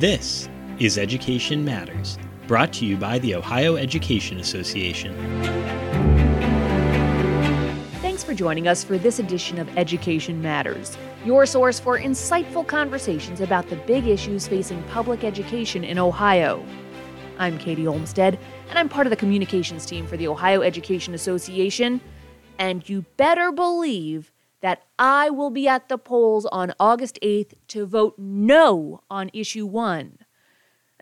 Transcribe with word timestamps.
This 0.00 0.48
is 0.78 0.96
Education 0.96 1.62
Matters, 1.62 2.16
brought 2.46 2.72
to 2.72 2.86
you 2.86 2.96
by 2.96 3.18
the 3.18 3.34
Ohio 3.34 3.76
Education 3.76 4.40
Association. 4.40 5.14
Thanks 8.00 8.24
for 8.24 8.32
joining 8.32 8.66
us 8.66 8.82
for 8.82 8.96
this 8.96 9.18
edition 9.18 9.58
of 9.58 9.68
Education 9.76 10.40
Matters, 10.40 10.96
your 11.22 11.44
source 11.44 11.78
for 11.78 11.98
insightful 11.98 12.66
conversations 12.66 13.42
about 13.42 13.68
the 13.68 13.76
big 13.76 14.06
issues 14.06 14.48
facing 14.48 14.82
public 14.84 15.22
education 15.22 15.84
in 15.84 15.98
Ohio. 15.98 16.64
I'm 17.38 17.58
Katie 17.58 17.86
Olmstead, 17.86 18.38
and 18.70 18.78
I'm 18.78 18.88
part 18.88 19.06
of 19.06 19.10
the 19.10 19.16
communications 19.16 19.84
team 19.84 20.06
for 20.06 20.16
the 20.16 20.28
Ohio 20.28 20.62
Education 20.62 21.12
Association. 21.12 22.00
And 22.58 22.88
you 22.88 23.04
better 23.18 23.52
believe 23.52 24.29
that 24.60 24.82
I 24.98 25.30
will 25.30 25.50
be 25.50 25.66
at 25.66 25.88
the 25.88 25.98
polls 25.98 26.46
on 26.46 26.74
August 26.78 27.18
8th 27.22 27.54
to 27.68 27.86
vote 27.86 28.14
no 28.18 29.02
on 29.10 29.30
issue 29.32 29.66
one. 29.66 30.18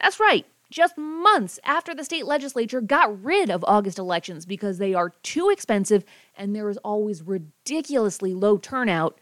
That's 0.01 0.21
right, 0.21 0.47
just 0.71 0.97
months 0.97 1.59
after 1.65 1.95
the 1.95 2.05
state 2.05 2.27
legislature 2.27 2.81
got 2.81 3.23
rid 3.25 3.51
of 3.51 3.65
August 3.67 3.99
elections 3.99 4.47
because 4.47 4.79
they 4.79 4.95
are 4.95 5.13
too 5.23 5.51
expensive 5.51 6.05
and 6.37 6.55
there 6.55 6.69
is 6.69 6.77
always 6.79 7.23
ridiculously 7.23 8.35
low 8.35 8.59
turnout. 8.59 9.19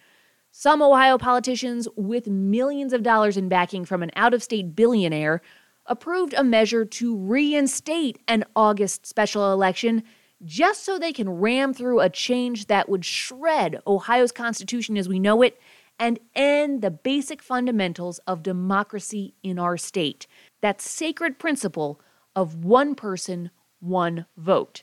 Some 0.51 0.83
Ohio 0.83 1.19
politicians 1.19 1.87
with 1.97 2.27
millions 2.27 2.93
of 2.93 3.03
dollars 3.03 3.37
in 3.37 3.49
backing 3.49 3.85
from 3.85 4.03
an 4.03 4.11
out 4.17 4.35
of 4.35 4.43
state 4.43 4.75
billionaire 4.75 5.41
approved 5.87 6.35
a 6.35 6.43
measure 6.43 6.85
to 6.85 7.17
reinstate 7.17 8.19
an 8.27 8.45
August 8.57 9.07
special 9.07 9.53
election 9.53 10.03
just 10.45 10.85
so 10.85 10.99
they 10.99 11.13
can 11.13 11.29
ram 11.29 11.73
through 11.73 12.01
a 12.01 12.11
change 12.11 12.67
that 12.67 12.89
would 12.89 13.05
shred 13.05 13.81
Ohio's 13.87 14.33
Constitution 14.33 14.97
as 14.97 15.09
we 15.09 15.19
know 15.19 15.43
it 15.43 15.59
and 15.99 16.19
end 16.35 16.83
the 16.83 16.91
basic 16.91 17.43
fundamentals 17.43 18.19
of 18.27 18.43
democracy 18.43 19.35
in 19.43 19.59
our 19.59 19.77
state. 19.77 20.27
That 20.61 20.81
sacred 20.81 21.39
principle 21.39 22.01
of 22.35 22.65
one 22.65 22.95
person, 22.95 23.51
one 23.81 24.27
vote. 24.37 24.83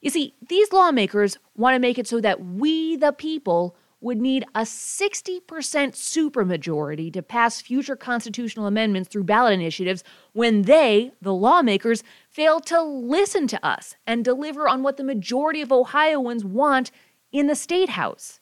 You 0.00 0.10
see, 0.10 0.34
these 0.48 0.72
lawmakers 0.72 1.38
want 1.56 1.74
to 1.74 1.80
make 1.80 1.98
it 1.98 2.06
so 2.06 2.20
that 2.20 2.44
we, 2.44 2.96
the 2.96 3.12
people, 3.12 3.76
would 4.02 4.20
need 4.20 4.44
a 4.54 4.62
60% 4.62 5.40
supermajority 5.46 7.12
to 7.12 7.22
pass 7.22 7.60
future 7.60 7.96
constitutional 7.96 8.66
amendments 8.66 9.08
through 9.08 9.24
ballot 9.24 9.54
initiatives 9.54 10.02
when 10.32 10.62
they, 10.62 11.12
the 11.22 11.32
lawmakers, 11.32 12.02
fail 12.28 12.60
to 12.60 12.82
listen 12.82 13.46
to 13.46 13.64
us 13.64 13.94
and 14.06 14.24
deliver 14.24 14.68
on 14.68 14.82
what 14.82 14.96
the 14.96 15.04
majority 15.04 15.62
of 15.62 15.72
Ohioans 15.72 16.44
want 16.44 16.90
in 17.30 17.46
the 17.46 17.54
state 17.54 17.90
house. 17.90 18.40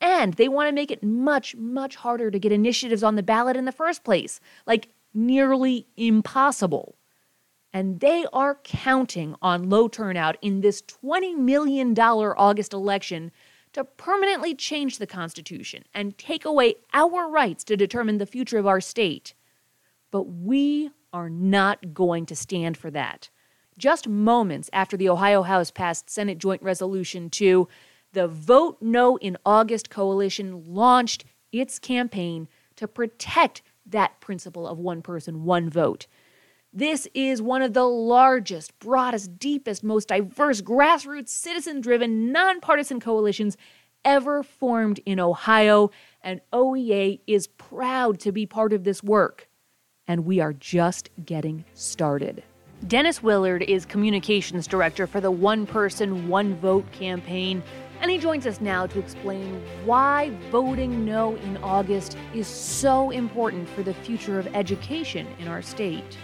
And 0.00 0.34
they 0.34 0.48
want 0.48 0.68
to 0.68 0.74
make 0.74 0.90
it 0.90 1.02
much, 1.02 1.56
much 1.56 1.96
harder 1.96 2.30
to 2.30 2.38
get 2.38 2.52
initiatives 2.52 3.02
on 3.02 3.14
the 3.14 3.22
ballot 3.22 3.56
in 3.56 3.64
the 3.64 3.72
first 3.72 4.04
place, 4.04 4.40
like 4.66 4.88
nearly 5.14 5.86
impossible. 5.96 6.96
And 7.72 8.00
they 8.00 8.24
are 8.32 8.58
counting 8.64 9.36
on 9.42 9.68
low 9.68 9.88
turnout 9.88 10.38
in 10.42 10.60
this 10.60 10.82
$20 10.82 11.36
million 11.36 11.98
August 11.98 12.72
election 12.72 13.30
to 13.72 13.84
permanently 13.84 14.54
change 14.54 14.98
the 14.98 15.06
Constitution 15.06 15.84
and 15.94 16.16
take 16.18 16.44
away 16.44 16.76
our 16.92 17.28
rights 17.28 17.64
to 17.64 17.76
determine 17.76 18.18
the 18.18 18.26
future 18.26 18.58
of 18.58 18.66
our 18.66 18.80
state. 18.80 19.34
But 20.10 20.22
we 20.24 20.90
are 21.12 21.30
not 21.30 21.94
going 21.94 22.26
to 22.26 22.36
stand 22.36 22.76
for 22.76 22.90
that. 22.90 23.30
Just 23.78 24.08
moments 24.08 24.68
after 24.72 24.96
the 24.96 25.08
Ohio 25.08 25.42
House 25.42 25.70
passed 25.70 26.10
Senate 26.10 26.38
Joint 26.38 26.62
Resolution 26.62 27.30
2, 27.30 27.68
the 28.12 28.26
Vote 28.26 28.78
No 28.80 29.16
in 29.18 29.36
August 29.46 29.90
coalition 29.90 30.64
launched 30.66 31.24
its 31.52 31.78
campaign 31.78 32.48
to 32.76 32.88
protect 32.88 33.62
that 33.86 34.20
principle 34.20 34.66
of 34.66 34.78
one 34.78 35.02
person, 35.02 35.44
one 35.44 35.70
vote. 35.70 36.06
This 36.72 37.08
is 37.14 37.40
one 37.40 37.62
of 37.62 37.72
the 37.72 37.86
largest, 37.86 38.78
broadest, 38.78 39.38
deepest, 39.38 39.82
most 39.82 40.08
diverse, 40.08 40.60
grassroots, 40.60 41.30
citizen 41.30 41.80
driven, 41.80 42.30
nonpartisan 42.30 43.00
coalitions 43.00 43.56
ever 44.04 44.42
formed 44.42 45.00
in 45.06 45.18
Ohio, 45.18 45.90
and 46.20 46.42
OEA 46.52 47.20
is 47.26 47.46
proud 47.46 48.20
to 48.20 48.32
be 48.32 48.44
part 48.44 48.74
of 48.74 48.84
this 48.84 49.02
work. 49.02 49.48
And 50.06 50.26
we 50.26 50.40
are 50.40 50.52
just 50.52 51.08
getting 51.24 51.64
started. 51.72 52.42
Dennis 52.86 53.22
Willard 53.22 53.62
is 53.62 53.86
communications 53.86 54.66
director 54.66 55.06
for 55.06 55.22
the 55.22 55.30
One 55.30 55.66
Person, 55.66 56.28
One 56.28 56.54
Vote 56.56 56.90
campaign, 56.92 57.62
and 58.02 58.10
he 58.10 58.18
joins 58.18 58.46
us 58.46 58.60
now 58.60 58.86
to 58.86 58.98
explain 58.98 59.62
why 59.86 60.30
voting 60.50 61.04
no 61.06 61.34
in 61.36 61.56
August 61.58 62.18
is 62.34 62.46
so 62.46 63.10
important 63.10 63.68
for 63.70 63.82
the 63.82 63.94
future 63.94 64.38
of 64.38 64.46
education 64.54 65.26
in 65.38 65.48
our 65.48 65.62
state. 65.62 66.18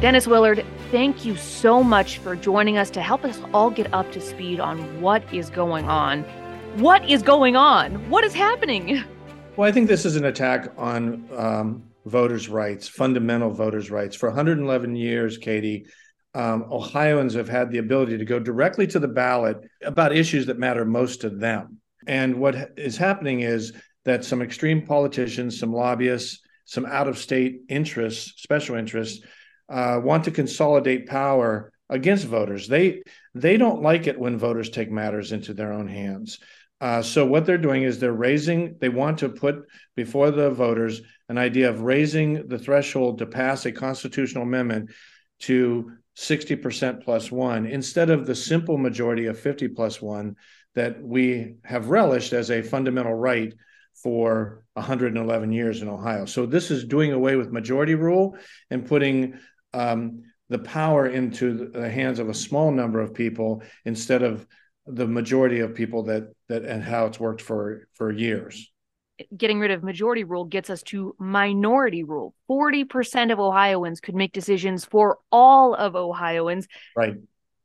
Dennis 0.00 0.26
Willard, 0.26 0.64
thank 0.90 1.26
you 1.26 1.36
so 1.36 1.82
much 1.82 2.18
for 2.18 2.34
joining 2.34 2.78
us 2.78 2.88
to 2.90 3.02
help 3.02 3.22
us 3.22 3.38
all 3.52 3.70
get 3.70 3.92
up 3.92 4.10
to 4.12 4.20
speed 4.20 4.58
on 4.58 5.00
what 5.00 5.22
is 5.32 5.50
going 5.50 5.84
on. 5.88 6.22
What 6.76 7.08
is 7.08 7.22
going 7.22 7.54
on? 7.54 8.08
What 8.08 8.24
is 8.24 8.34
happening? 8.34 9.04
Well, 9.56 9.68
I 9.68 9.72
think 9.72 9.88
this 9.88 10.06
is 10.06 10.16
an 10.16 10.24
attack 10.24 10.72
on 10.78 11.28
um, 11.36 11.82
voters' 12.06 12.48
rights, 12.48 12.88
fundamental 12.88 13.50
voters' 13.50 13.90
rights. 13.90 14.16
For 14.16 14.28
111 14.28 14.96
years, 14.96 15.36
Katie, 15.36 15.86
um, 16.34 16.64
Ohioans 16.70 17.34
have 17.34 17.48
had 17.48 17.70
the 17.70 17.78
ability 17.78 18.16
to 18.16 18.24
go 18.24 18.38
directly 18.38 18.86
to 18.86 18.98
the 18.98 19.08
ballot 19.08 19.58
about 19.82 20.16
issues 20.16 20.46
that 20.46 20.58
matter 20.58 20.84
most 20.84 21.20
to 21.22 21.30
them. 21.30 21.78
And 22.06 22.36
what 22.36 22.70
is 22.78 22.96
happening 22.96 23.40
is 23.40 23.72
that 24.04 24.24
some 24.24 24.40
extreme 24.40 24.86
politicians, 24.86 25.58
some 25.58 25.72
lobbyists, 25.74 26.40
some 26.70 26.86
out 26.86 27.08
of 27.08 27.18
state 27.18 27.62
interests, 27.68 28.40
special 28.40 28.76
interests, 28.76 29.26
uh, 29.68 30.00
want 30.00 30.22
to 30.22 30.30
consolidate 30.30 31.08
power 31.08 31.72
against 31.88 32.28
voters. 32.28 32.68
They 32.68 33.02
they 33.34 33.56
don't 33.56 33.82
like 33.82 34.06
it 34.06 34.20
when 34.20 34.38
voters 34.38 34.70
take 34.70 34.88
matters 34.88 35.32
into 35.32 35.52
their 35.52 35.72
own 35.72 35.88
hands. 35.88 36.38
Uh, 36.80 37.02
so 37.02 37.26
what 37.26 37.44
they're 37.44 37.58
doing 37.58 37.82
is 37.82 37.98
they're 37.98 38.12
raising. 38.12 38.76
They 38.80 38.88
want 38.88 39.18
to 39.18 39.28
put 39.28 39.64
before 39.96 40.30
the 40.30 40.50
voters 40.50 41.02
an 41.28 41.38
idea 41.38 41.68
of 41.68 41.80
raising 41.80 42.46
the 42.46 42.58
threshold 42.58 43.18
to 43.18 43.26
pass 43.26 43.66
a 43.66 43.72
constitutional 43.72 44.44
amendment 44.44 44.90
to 45.40 45.90
60% 46.16 47.02
plus 47.02 47.32
one 47.32 47.66
instead 47.66 48.10
of 48.10 48.26
the 48.26 48.34
simple 48.36 48.78
majority 48.78 49.26
of 49.26 49.40
50 49.40 49.68
plus 49.68 50.00
one 50.00 50.36
that 50.76 51.02
we 51.02 51.56
have 51.64 51.90
relished 51.90 52.32
as 52.32 52.50
a 52.52 52.62
fundamental 52.62 53.14
right 53.14 53.52
for 54.02 54.64
111 54.74 55.52
years 55.52 55.82
in 55.82 55.88
Ohio. 55.88 56.24
So 56.24 56.46
this 56.46 56.70
is 56.70 56.84
doing 56.84 57.12
away 57.12 57.36
with 57.36 57.52
majority 57.52 57.94
rule 57.94 58.36
and 58.70 58.86
putting 58.86 59.38
um, 59.74 60.22
the 60.48 60.58
power 60.58 61.06
into 61.06 61.68
the 61.70 61.88
hands 61.88 62.18
of 62.18 62.28
a 62.28 62.34
small 62.34 62.70
number 62.70 63.00
of 63.00 63.14
people 63.14 63.62
instead 63.84 64.22
of 64.22 64.46
the 64.86 65.06
majority 65.06 65.60
of 65.60 65.74
people 65.74 66.04
that 66.04 66.32
that 66.48 66.64
and 66.64 66.82
how 66.82 67.06
it's 67.06 67.20
worked 67.20 67.40
for 67.40 67.88
for 67.94 68.10
years. 68.10 68.70
Getting 69.36 69.60
rid 69.60 69.70
of 69.70 69.84
majority 69.84 70.24
rule 70.24 70.44
gets 70.44 70.70
us 70.70 70.82
to 70.84 71.14
minority 71.18 72.04
rule. 72.04 72.34
40% 72.50 73.32
of 73.32 73.38
ohioans 73.38 74.00
could 74.00 74.14
make 74.14 74.32
decisions 74.32 74.84
for 74.84 75.18
all 75.30 75.74
of 75.74 75.94
ohioans. 75.94 76.66
Right. 76.96 77.14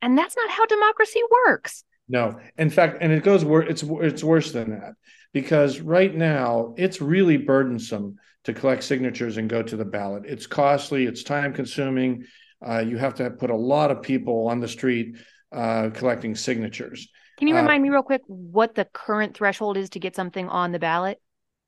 And 0.01 0.18
that's 0.18 0.35
not 0.35 0.50
how 0.50 0.66
democracy 0.66 1.22
works. 1.47 1.85
No. 2.09 2.40
In 2.57 2.69
fact 2.69 2.97
and 3.01 3.12
it 3.12 3.24
goes 3.24 3.44
it's 3.68 3.84
it's 3.84 4.24
worse 4.24 4.51
than 4.51 4.72
that 4.72 4.94
because 5.35 5.81
right 5.81 6.16
now 6.16 6.73
it's 6.78 7.01
really 7.01 7.35
burdensome 7.35 8.16
to 8.46 8.53
collect 8.53 8.81
signatures 8.81 9.35
and 9.35 9.50
go 9.50 9.62
to 9.62 9.75
the 9.75 9.84
ballot. 9.84 10.23
It's 10.25 10.47
costly, 10.47 11.07
it's 11.07 11.23
time 11.23 11.51
consuming. 11.51 12.23
Uh, 12.66 12.79
you 12.79 12.97
have 12.97 13.16
to 13.16 13.29
put 13.31 13.50
a 13.50 13.56
lot 13.56 13.91
of 13.91 14.01
people 14.01 14.47
on 14.47 14.62
the 14.62 14.68
street 14.69 15.18
uh, 15.53 15.90
collecting 15.94 16.35
signatures. 16.35 17.10
Can 17.38 17.50
you 17.50 17.56
remind 17.57 17.81
uh, 17.81 17.83
me 17.83 17.89
real 17.89 18.01
quick 18.01 18.21
what 18.27 18.75
the 18.75 18.86
current 18.86 19.36
threshold 19.36 19.75
is 19.75 19.89
to 19.89 20.00
get 20.00 20.15
something 20.15 20.48
on 20.48 20.71
the 20.71 20.80
ballot? 20.80 21.19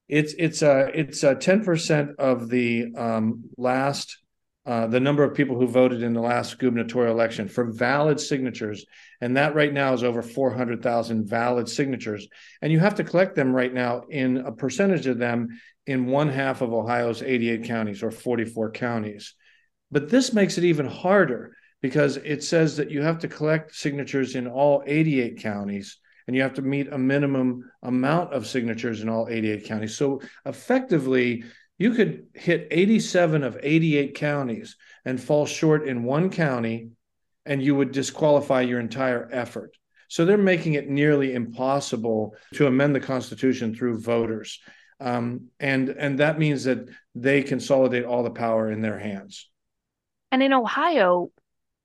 It's 0.07 0.33
it's 0.37 0.61
a 0.61 0.85
uh, 0.85 0.91
it's 0.93 1.23
a 1.23 1.35
ten 1.35 1.65
percent 1.65 2.11
of 2.19 2.47
the 2.47 2.95
um, 2.95 3.49
last 3.57 4.17
uh, 4.67 4.85
the 4.85 4.99
number 4.99 5.23
of 5.23 5.33
people 5.33 5.57
who 5.57 5.65
voted 5.65 6.03
in 6.03 6.13
the 6.13 6.19
last 6.19 6.59
gubernatorial 6.59 7.13
election 7.13 7.47
for 7.47 7.71
valid 7.71 8.19
signatures. 8.19 8.85
And 9.21 9.37
that 9.37 9.55
right 9.55 9.73
now 9.73 9.93
is 9.93 10.03
over 10.03 10.21
400,000 10.21 11.25
valid 11.25 11.69
signatures. 11.69 12.27
And 12.61 12.69
you 12.69 12.79
have 12.79 12.95
to 12.95 13.05
collect 13.05 13.33
them 13.33 13.55
right 13.55 13.73
now 13.73 14.03
in 14.09 14.37
a 14.37 14.51
percentage 14.51 15.07
of 15.07 15.19
them 15.19 15.57
in 15.85 16.07
one 16.07 16.27
half 16.27 16.61
of 16.61 16.73
Ohio's 16.73 17.23
88 17.23 17.63
counties 17.63 18.03
or 18.03 18.11
44 18.11 18.71
counties. 18.71 19.35
But 19.89 20.09
this 20.09 20.33
makes 20.33 20.57
it 20.57 20.65
even 20.65 20.85
harder 20.85 21.55
because 21.81 22.17
it 22.17 22.43
says 22.43 22.75
that 22.75 22.91
you 22.91 23.01
have 23.03 23.19
to 23.19 23.29
collect 23.29 23.73
signatures 23.73 24.35
in 24.35 24.47
all 24.47 24.83
88 24.85 25.39
counties 25.39 25.97
and 26.27 26.35
you 26.35 26.41
have 26.41 26.55
to 26.55 26.61
meet 26.61 26.91
a 26.91 26.97
minimum 26.97 27.71
amount 27.83 28.33
of 28.33 28.45
signatures 28.45 29.01
in 29.01 29.07
all 29.07 29.29
88 29.29 29.63
counties. 29.63 29.95
So 29.95 30.21
effectively, 30.45 31.45
you 31.77 31.91
could 31.91 32.27
hit 32.33 32.67
87 32.71 33.43
of 33.43 33.57
88 33.61 34.15
counties 34.15 34.75
and 35.05 35.21
fall 35.21 35.45
short 35.45 35.87
in 35.87 36.03
one 36.03 36.29
county, 36.29 36.89
and 37.45 37.61
you 37.61 37.75
would 37.75 37.91
disqualify 37.91 38.61
your 38.61 38.79
entire 38.79 39.29
effort. 39.31 39.77
So 40.09 40.25
they're 40.25 40.37
making 40.37 40.73
it 40.73 40.89
nearly 40.89 41.33
impossible 41.33 42.35
to 42.53 42.67
amend 42.67 42.95
the 42.95 42.99
Constitution 42.99 43.75
through 43.75 43.99
voters. 43.99 44.59
Um, 44.99 45.49
and 45.59 45.89
and 45.89 46.19
that 46.19 46.39
means 46.39 46.63
that 46.63 46.87
they 47.13 47.43
consolidate 47.43 48.05
all 48.05 48.23
the 48.23 48.31
power 48.31 48.71
in 48.71 48.81
their 48.81 48.97
hands. 48.97 49.49
And 50.31 50.41
in 50.41 50.53
Ohio, 50.53 51.29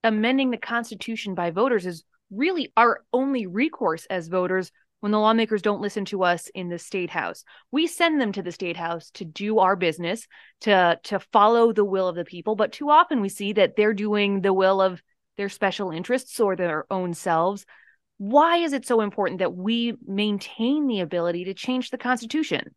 amending 0.02 0.50
the 0.50 0.56
Constitution 0.56 1.34
by 1.34 1.50
voters 1.50 1.84
is 1.84 2.04
really 2.30 2.72
our 2.76 3.04
only 3.12 3.46
recourse 3.46 4.06
as 4.06 4.28
voters 4.28 4.72
when 5.02 5.10
the 5.10 5.18
lawmakers 5.18 5.62
don't 5.62 5.80
listen 5.80 6.04
to 6.04 6.22
us 6.22 6.48
in 6.54 6.68
the 6.68 6.78
state 6.78 7.10
house. 7.10 7.42
We 7.72 7.88
send 7.88 8.20
them 8.20 8.30
to 8.32 8.42
the 8.42 8.52
state 8.52 8.76
house 8.76 9.10
to 9.14 9.24
do 9.24 9.58
our 9.58 9.74
business, 9.74 10.28
to 10.60 11.00
to 11.02 11.18
follow 11.18 11.72
the 11.72 11.84
will 11.84 12.06
of 12.06 12.14
the 12.14 12.24
people, 12.24 12.54
but 12.54 12.70
too 12.70 12.88
often 12.88 13.20
we 13.20 13.28
see 13.28 13.52
that 13.54 13.74
they're 13.74 13.94
doing 13.94 14.42
the 14.42 14.52
will 14.52 14.80
of 14.80 15.02
their 15.36 15.48
special 15.48 15.90
interests 15.90 16.38
or 16.38 16.54
their 16.54 16.86
own 16.88 17.14
selves. 17.14 17.66
Why 18.18 18.58
is 18.58 18.72
it 18.72 18.86
so 18.86 19.00
important 19.00 19.40
that 19.40 19.56
we 19.56 19.94
maintain 20.06 20.86
the 20.86 21.00
ability 21.00 21.46
to 21.46 21.54
change 21.54 21.90
the 21.90 21.98
Constitution? 21.98 22.72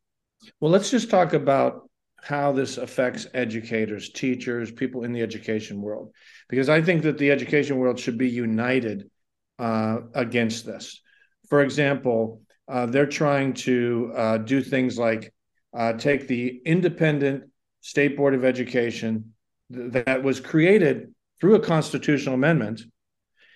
Well, 0.60 0.72
let's 0.72 0.90
just 0.90 1.12
talk 1.12 1.34
about 1.34 1.88
how 2.24 2.54
this 2.54 2.80
affects 2.80 3.28
educators, 3.36 4.10
teachers, 4.10 4.72
people 4.72 5.04
in 5.04 5.14
the 5.14 5.22
education 5.22 5.80
world, 5.80 6.12
because 6.50 6.70
I 6.70 6.82
think 6.82 7.04
that 7.04 7.20
the 7.20 7.30
education 7.30 7.78
world 7.78 8.00
should 8.00 8.18
be 8.18 8.30
united 8.30 9.12
uh, 9.60 10.00
against 10.16 10.66
this. 10.66 11.02
For 11.50 11.62
example, 11.62 12.42
uh, 12.68 12.88
they're 12.88 13.06
trying 13.06 13.54
to 13.54 14.12
uh, 14.16 14.38
do 14.40 14.62
things 14.62 14.98
like 14.98 15.34
uh, 15.76 15.94
take 15.94 16.28
the 16.28 16.62
independent 16.66 17.44
state 17.82 18.18
board 18.18 18.34
of 18.34 18.44
education 18.44 19.34
th- 19.72 19.92
that 19.94 20.24
was 20.24 20.40
created 20.40 21.14
through 21.40 21.56
a 21.56 21.60
constitutional 21.60 22.36
amendment, 22.36 22.82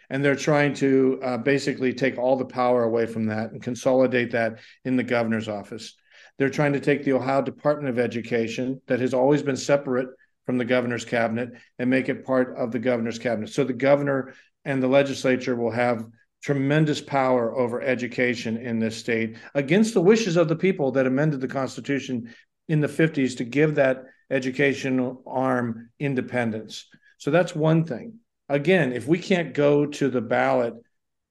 and 0.10 0.24
they're 0.24 0.36
trying 0.36 0.74
to 0.76 1.20
uh, 1.24 1.38
basically 1.38 1.94
take 1.94 2.18
all 2.18 2.36
the 2.36 2.46
power 2.46 2.84
away 2.84 3.06
from 3.06 3.26
that 3.28 3.52
and 3.52 3.64
consolidate 3.64 4.32
that 4.32 4.60
in 4.86 4.96
the 4.96 5.04
governor's 5.04 5.48
office. 5.48 5.96
They're 6.38 6.50
trying 6.50 6.74
to 6.74 6.80
take 6.80 7.04
the 7.04 7.14
Ohio 7.14 7.42
Department 7.42 7.90
of 7.90 8.00
Education, 8.00 8.82
that 8.88 9.00
has 9.00 9.14
always 9.14 9.42
been 9.42 9.58
separate 9.58 10.10
from 10.46 10.58
the 10.58 10.66
governor's 10.66 11.06
cabinet, 11.06 11.50
and 11.80 11.90
make 11.90 12.10
it 12.10 12.26
part 12.26 12.58
of 12.58 12.72
the 12.72 12.80
governor's 12.80 13.20
cabinet. 13.20 13.50
So 13.50 13.64
the 13.64 13.74
governor 13.74 14.34
and 14.66 14.82
the 14.82 14.88
legislature 14.88 15.56
will 15.56 15.72
have 15.72 16.06
tremendous 16.42 17.02
power 17.02 17.56
over 17.58 17.82
education 17.82 18.58
in 18.58 18.80
this 18.80 18.98
state 18.98 19.38
against 19.54 19.94
the 19.94 20.02
wishes 20.02 20.38
of 20.38 20.48
the 20.48 20.56
people 20.56 20.92
that 20.92 21.08
amended 21.08 21.42
the 21.42 21.48
Constitution 21.48 22.34
in 22.68 22.80
the 22.80 22.88
50s 22.88 23.36
to 23.38 23.44
give 23.44 23.76
that 23.76 24.06
educational 24.30 25.22
arm 25.28 25.90
independence. 26.00 26.86
So 27.18 27.32
that's 27.32 27.56
one 27.56 27.84
thing. 27.84 28.20
Again, 28.48 28.94
if 28.94 29.08
we 29.08 29.20
can't 29.20 29.54
go 29.54 29.86
to 29.86 30.10
the 30.10 30.22
ballot 30.22 30.76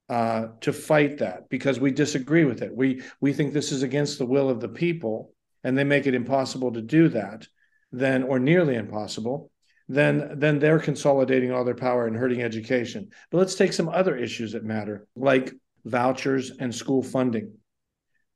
uh, 0.09 0.47
to 0.61 0.73
fight 0.73 1.19
that 1.19 1.49
because 1.49 1.79
we 1.79 1.91
disagree 1.91 2.45
with 2.45 2.61
it, 2.61 2.75
we 2.75 3.01
we 3.19 3.33
think 3.33 3.53
this 3.53 3.71
is 3.71 3.83
against 3.83 4.17
the 4.17 4.25
will 4.25 4.49
of 4.49 4.59
the 4.59 4.69
people, 4.69 5.33
and 5.63 5.77
they 5.77 5.83
make 5.83 6.07
it 6.07 6.13
impossible 6.13 6.71
to 6.73 6.81
do 6.81 7.09
that, 7.09 7.47
then 7.91 8.23
or 8.23 8.39
nearly 8.39 8.75
impossible, 8.75 9.51
then 9.89 10.35
then 10.37 10.59
they're 10.59 10.79
consolidating 10.79 11.51
all 11.51 11.65
their 11.65 11.75
power 11.75 12.05
and 12.05 12.15
hurting 12.15 12.43
education. 12.43 13.09
But 13.31 13.39
let's 13.39 13.55
take 13.55 13.73
some 13.73 13.89
other 13.89 14.15
issues 14.15 14.53
that 14.53 14.63
matter, 14.63 15.07
like 15.15 15.51
vouchers 15.83 16.51
and 16.59 16.73
school 16.73 17.01
funding. 17.01 17.53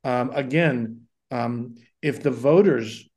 Um, 0.02 0.30
again, 0.34 1.02
um, 1.30 1.76
if 2.02 2.22
the 2.22 2.32
voters 2.32 3.08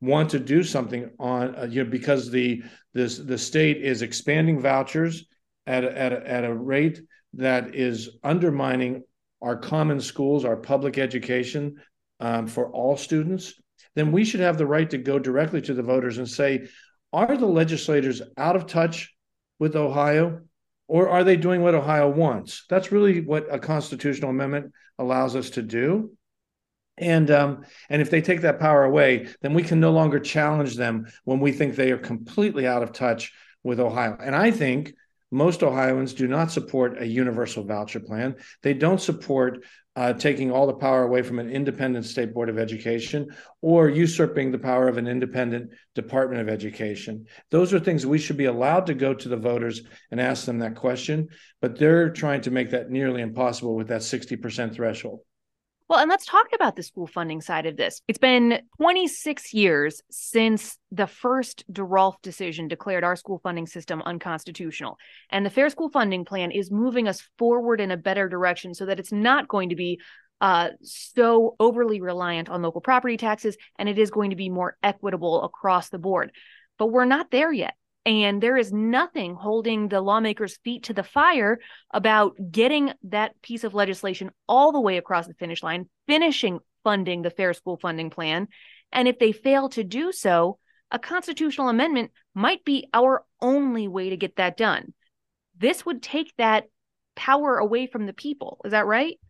want 0.00 0.30
to 0.30 0.38
do 0.38 0.62
something 0.62 1.10
on 1.18 1.56
uh, 1.56 1.66
you 1.68 1.82
know 1.82 1.90
because 1.90 2.30
the 2.30 2.62
this 2.92 3.16
the 3.16 3.38
state 3.38 3.78
is 3.82 4.02
expanding 4.02 4.60
vouchers 4.60 5.24
at 5.66 5.82
a, 5.82 5.98
at 5.98 6.12
a, 6.12 6.30
at 6.30 6.44
a 6.44 6.54
rate 6.54 7.00
that 7.34 7.74
is 7.74 8.10
undermining 8.22 9.02
our 9.40 9.56
common 9.56 10.00
schools, 10.00 10.44
our 10.44 10.56
public 10.56 10.98
education 10.98 11.76
um, 12.20 12.46
for 12.46 12.70
all 12.70 12.96
students, 12.96 13.54
then 13.94 14.12
we 14.12 14.24
should 14.24 14.40
have 14.40 14.58
the 14.58 14.66
right 14.66 14.90
to 14.90 14.98
go 14.98 15.18
directly 15.18 15.60
to 15.62 15.74
the 15.74 15.82
voters 15.82 16.18
and 16.18 16.28
say, 16.28 16.66
are 17.12 17.36
the 17.36 17.46
legislators 17.46 18.22
out 18.36 18.56
of 18.56 18.66
touch 18.66 19.14
with 19.58 19.76
Ohio, 19.76 20.42
or 20.86 21.08
are 21.08 21.24
they 21.24 21.36
doing 21.36 21.62
what 21.62 21.74
Ohio 21.74 22.08
wants? 22.08 22.64
That's 22.68 22.92
really 22.92 23.20
what 23.20 23.46
a 23.50 23.58
constitutional 23.58 24.30
amendment 24.30 24.72
allows 24.98 25.36
us 25.36 25.50
to 25.50 25.62
do. 25.62 26.12
And 26.96 27.30
um, 27.30 27.64
and 27.88 28.02
if 28.02 28.10
they 28.10 28.20
take 28.20 28.40
that 28.40 28.58
power 28.58 28.84
away, 28.84 29.28
then 29.40 29.54
we 29.54 29.62
can 29.62 29.78
no 29.78 29.92
longer 29.92 30.18
challenge 30.18 30.76
them 30.76 31.06
when 31.24 31.38
we 31.38 31.52
think 31.52 31.74
they 31.76 31.92
are 31.92 31.98
completely 31.98 32.66
out 32.66 32.82
of 32.82 32.92
touch 32.92 33.32
with 33.62 33.78
Ohio. 33.78 34.16
And 34.20 34.34
I 34.34 34.50
think 34.50 34.94
most 35.30 35.62
Ohioans 35.62 36.14
do 36.14 36.26
not 36.26 36.50
support 36.50 37.00
a 37.00 37.06
universal 37.06 37.64
voucher 37.64 38.00
plan. 38.00 38.36
They 38.62 38.74
don't 38.74 39.00
support 39.00 39.64
uh, 39.98 40.12
taking 40.12 40.52
all 40.52 40.68
the 40.68 40.74
power 40.74 41.02
away 41.02 41.22
from 41.22 41.40
an 41.40 41.50
independent 41.50 42.06
state 42.06 42.32
board 42.32 42.48
of 42.48 42.56
education 42.56 43.28
or 43.60 43.88
usurping 43.88 44.52
the 44.52 44.58
power 44.58 44.86
of 44.86 44.96
an 44.96 45.08
independent 45.08 45.72
department 45.96 46.40
of 46.40 46.48
education. 46.48 47.26
Those 47.50 47.74
are 47.74 47.80
things 47.80 48.06
we 48.06 48.18
should 48.18 48.36
be 48.36 48.44
allowed 48.44 48.86
to 48.86 48.94
go 48.94 49.12
to 49.12 49.28
the 49.28 49.36
voters 49.36 49.82
and 50.12 50.20
ask 50.20 50.44
them 50.44 50.60
that 50.60 50.76
question, 50.76 51.28
but 51.60 51.78
they're 51.78 52.10
trying 52.10 52.42
to 52.42 52.52
make 52.52 52.70
that 52.70 52.90
nearly 52.90 53.22
impossible 53.22 53.74
with 53.74 53.88
that 53.88 54.02
60% 54.02 54.72
threshold. 54.72 55.20
Well, 55.88 56.00
and 56.00 56.10
let's 56.10 56.26
talk 56.26 56.48
about 56.54 56.76
the 56.76 56.82
school 56.82 57.06
funding 57.06 57.40
side 57.40 57.64
of 57.64 57.78
this. 57.78 58.02
It's 58.08 58.18
been 58.18 58.60
26 58.76 59.54
years 59.54 60.02
since 60.10 60.76
the 60.92 61.06
first 61.06 61.64
DeRolph 61.72 62.20
decision 62.20 62.68
declared 62.68 63.04
our 63.04 63.16
school 63.16 63.40
funding 63.42 63.66
system 63.66 64.02
unconstitutional. 64.02 64.98
And 65.30 65.46
the 65.46 65.50
Fair 65.50 65.70
School 65.70 65.88
Funding 65.88 66.26
Plan 66.26 66.50
is 66.50 66.70
moving 66.70 67.08
us 67.08 67.26
forward 67.38 67.80
in 67.80 67.90
a 67.90 67.96
better 67.96 68.28
direction 68.28 68.74
so 68.74 68.84
that 68.84 69.00
it's 69.00 69.12
not 69.12 69.48
going 69.48 69.70
to 69.70 69.76
be 69.76 69.98
uh, 70.42 70.68
so 70.82 71.56
overly 71.58 72.02
reliant 72.02 72.50
on 72.50 72.60
local 72.60 72.82
property 72.82 73.16
taxes 73.16 73.56
and 73.78 73.88
it 73.88 73.98
is 73.98 74.10
going 74.10 74.28
to 74.28 74.36
be 74.36 74.50
more 74.50 74.76
equitable 74.82 75.42
across 75.42 75.88
the 75.88 75.98
board. 75.98 76.32
But 76.78 76.88
we're 76.88 77.06
not 77.06 77.30
there 77.30 77.50
yet. 77.50 77.74
And 78.08 78.42
there 78.42 78.56
is 78.56 78.72
nothing 78.72 79.34
holding 79.34 79.88
the 79.88 80.00
lawmakers' 80.00 80.56
feet 80.64 80.84
to 80.84 80.94
the 80.94 81.02
fire 81.02 81.60
about 81.92 82.36
getting 82.50 82.94
that 83.02 83.38
piece 83.42 83.64
of 83.64 83.74
legislation 83.74 84.30
all 84.48 84.72
the 84.72 84.80
way 84.80 84.96
across 84.96 85.26
the 85.26 85.34
finish 85.34 85.62
line, 85.62 85.90
finishing 86.06 86.60
funding 86.82 87.20
the 87.20 87.28
Fair 87.28 87.52
School 87.52 87.76
Funding 87.76 88.08
Plan. 88.08 88.48
And 88.92 89.08
if 89.08 89.18
they 89.18 89.32
fail 89.32 89.68
to 89.68 89.84
do 89.84 90.10
so, 90.10 90.58
a 90.90 90.98
constitutional 90.98 91.68
amendment 91.68 92.10
might 92.34 92.64
be 92.64 92.88
our 92.94 93.26
only 93.42 93.88
way 93.88 94.08
to 94.08 94.16
get 94.16 94.36
that 94.36 94.56
done. 94.56 94.94
This 95.58 95.84
would 95.84 96.02
take 96.02 96.32
that 96.38 96.64
power 97.14 97.58
away 97.58 97.88
from 97.88 98.06
the 98.06 98.14
people. 98.14 98.58
Is 98.64 98.70
that 98.70 98.86
right? 98.86 99.20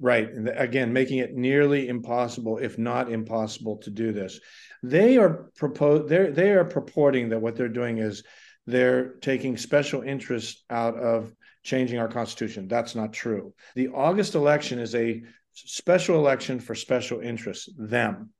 Right. 0.00 0.28
And 0.30 0.48
again, 0.48 0.92
making 0.92 1.18
it 1.18 1.34
nearly 1.34 1.88
impossible, 1.88 2.58
if 2.58 2.78
not 2.78 3.10
impossible, 3.10 3.78
to 3.78 3.90
do 3.90 4.12
this. 4.12 4.38
They 4.82 5.16
are 5.18 5.50
propose 5.56 6.08
they 6.08 6.30
they 6.30 6.50
are 6.50 6.64
purporting 6.64 7.30
that 7.30 7.40
what 7.40 7.56
they're 7.56 7.68
doing 7.68 7.98
is 7.98 8.22
they're 8.66 9.14
taking 9.14 9.56
special 9.56 10.02
interest 10.02 10.64
out 10.70 10.96
of 10.96 11.34
changing 11.64 11.98
our 11.98 12.08
constitution. 12.08 12.68
That's 12.68 12.94
not 12.94 13.12
true. 13.12 13.54
The 13.74 13.88
August 13.88 14.34
election 14.34 14.78
is 14.78 14.94
a 14.94 15.22
special 15.52 16.16
election 16.16 16.60
for 16.60 16.74
special 16.74 17.20
interests. 17.20 17.68
Them. 17.76 18.30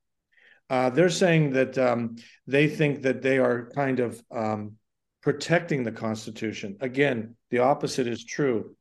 Uh, 0.71 0.91
they're 0.91 1.11
saying 1.11 1.51
that 1.51 1.77
um, 1.77 2.17
they 2.47 2.69
think 2.69 3.03
that 3.03 3.21
they 3.21 3.39
are 3.39 3.69
kind 3.75 4.01
of 4.01 4.23
um, 4.31 4.77
protecting 5.23 5.83
the 5.83 5.93
Constitution. 5.93 6.77
Again, 6.81 7.37
the 7.51 7.59
opposite 7.59 8.07
is 8.07 8.25
true. 8.25 8.75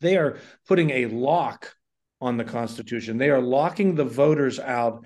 They 0.00 0.16
are 0.16 0.38
putting 0.66 0.90
a 0.90 1.06
lock 1.06 1.74
on 2.20 2.36
the 2.36 2.44
Constitution. 2.44 3.18
They 3.18 3.30
are 3.30 3.40
locking 3.40 3.94
the 3.94 4.04
voters 4.04 4.58
out 4.58 5.04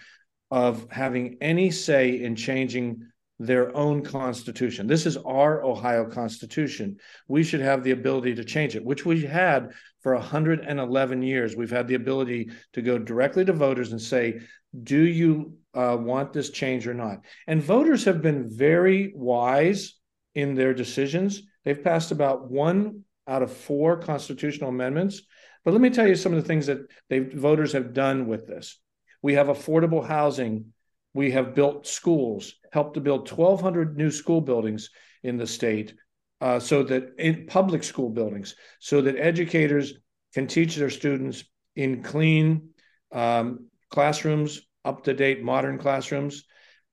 of 0.50 0.86
having 0.90 1.38
any 1.40 1.70
say 1.70 2.22
in 2.22 2.36
changing 2.36 3.02
their 3.40 3.74
own 3.74 4.02
constitution. 4.02 4.86
This 4.86 5.06
is 5.06 5.16
our 5.16 5.64
Ohio 5.64 6.04
Constitution. 6.04 6.98
We 7.26 7.42
should 7.42 7.60
have 7.60 7.82
the 7.82 7.92
ability 7.92 8.34
to 8.34 8.44
change 8.44 8.76
it, 8.76 8.84
which 8.84 9.06
we 9.06 9.22
had 9.22 9.72
for 10.02 10.14
111 10.14 11.22
years. 11.22 11.56
We've 11.56 11.70
had 11.70 11.88
the 11.88 11.94
ability 11.94 12.50
to 12.74 12.82
go 12.82 12.98
directly 12.98 13.46
to 13.46 13.54
voters 13.54 13.92
and 13.92 14.00
say, 14.00 14.40
Do 14.82 15.00
you 15.00 15.54
uh, 15.72 15.96
want 15.98 16.34
this 16.34 16.50
change 16.50 16.86
or 16.86 16.92
not? 16.92 17.20
And 17.46 17.62
voters 17.62 18.04
have 18.04 18.20
been 18.20 18.50
very 18.50 19.12
wise 19.16 19.94
in 20.34 20.54
their 20.54 20.74
decisions. 20.74 21.42
They've 21.64 21.82
passed 21.82 22.12
about 22.12 22.50
one 22.50 23.04
out 23.30 23.42
of 23.42 23.52
four 23.52 23.96
constitutional 23.96 24.68
amendments 24.68 25.22
but 25.64 25.72
let 25.72 25.80
me 25.80 25.90
tell 25.90 26.08
you 26.08 26.16
some 26.16 26.32
of 26.32 26.42
the 26.42 26.46
things 26.46 26.66
that 26.66 26.90
they 27.08 27.18
voters 27.18 27.72
have 27.72 27.92
done 27.92 28.26
with 28.26 28.46
this. 28.46 28.78
We 29.22 29.34
have 29.34 29.48
affordable 29.48 30.06
housing. 30.06 30.72
We 31.12 31.32
have 31.32 31.54
built 31.54 31.86
schools, 31.86 32.54
helped 32.72 32.94
to 32.94 33.00
build 33.00 33.30
1,200 33.30 33.96
new 33.96 34.10
school 34.10 34.40
buildings 34.40 34.90
in 35.22 35.36
the 35.36 35.46
state, 35.46 35.94
uh, 36.40 36.60
so 36.60 36.82
that 36.84 37.14
in 37.18 37.46
public 37.46 37.82
school 37.82 38.08
buildings, 38.08 38.54
so 38.78 39.02
that 39.02 39.16
educators 39.16 39.94
can 40.32 40.46
teach 40.46 40.76
their 40.76 40.88
students 40.88 41.44
in 41.74 42.02
clean 42.02 42.70
um, 43.12 43.66
classrooms, 43.90 44.62
up 44.84 45.04
to 45.04 45.12
date 45.12 45.42
modern 45.42 45.78
classrooms. 45.78 46.44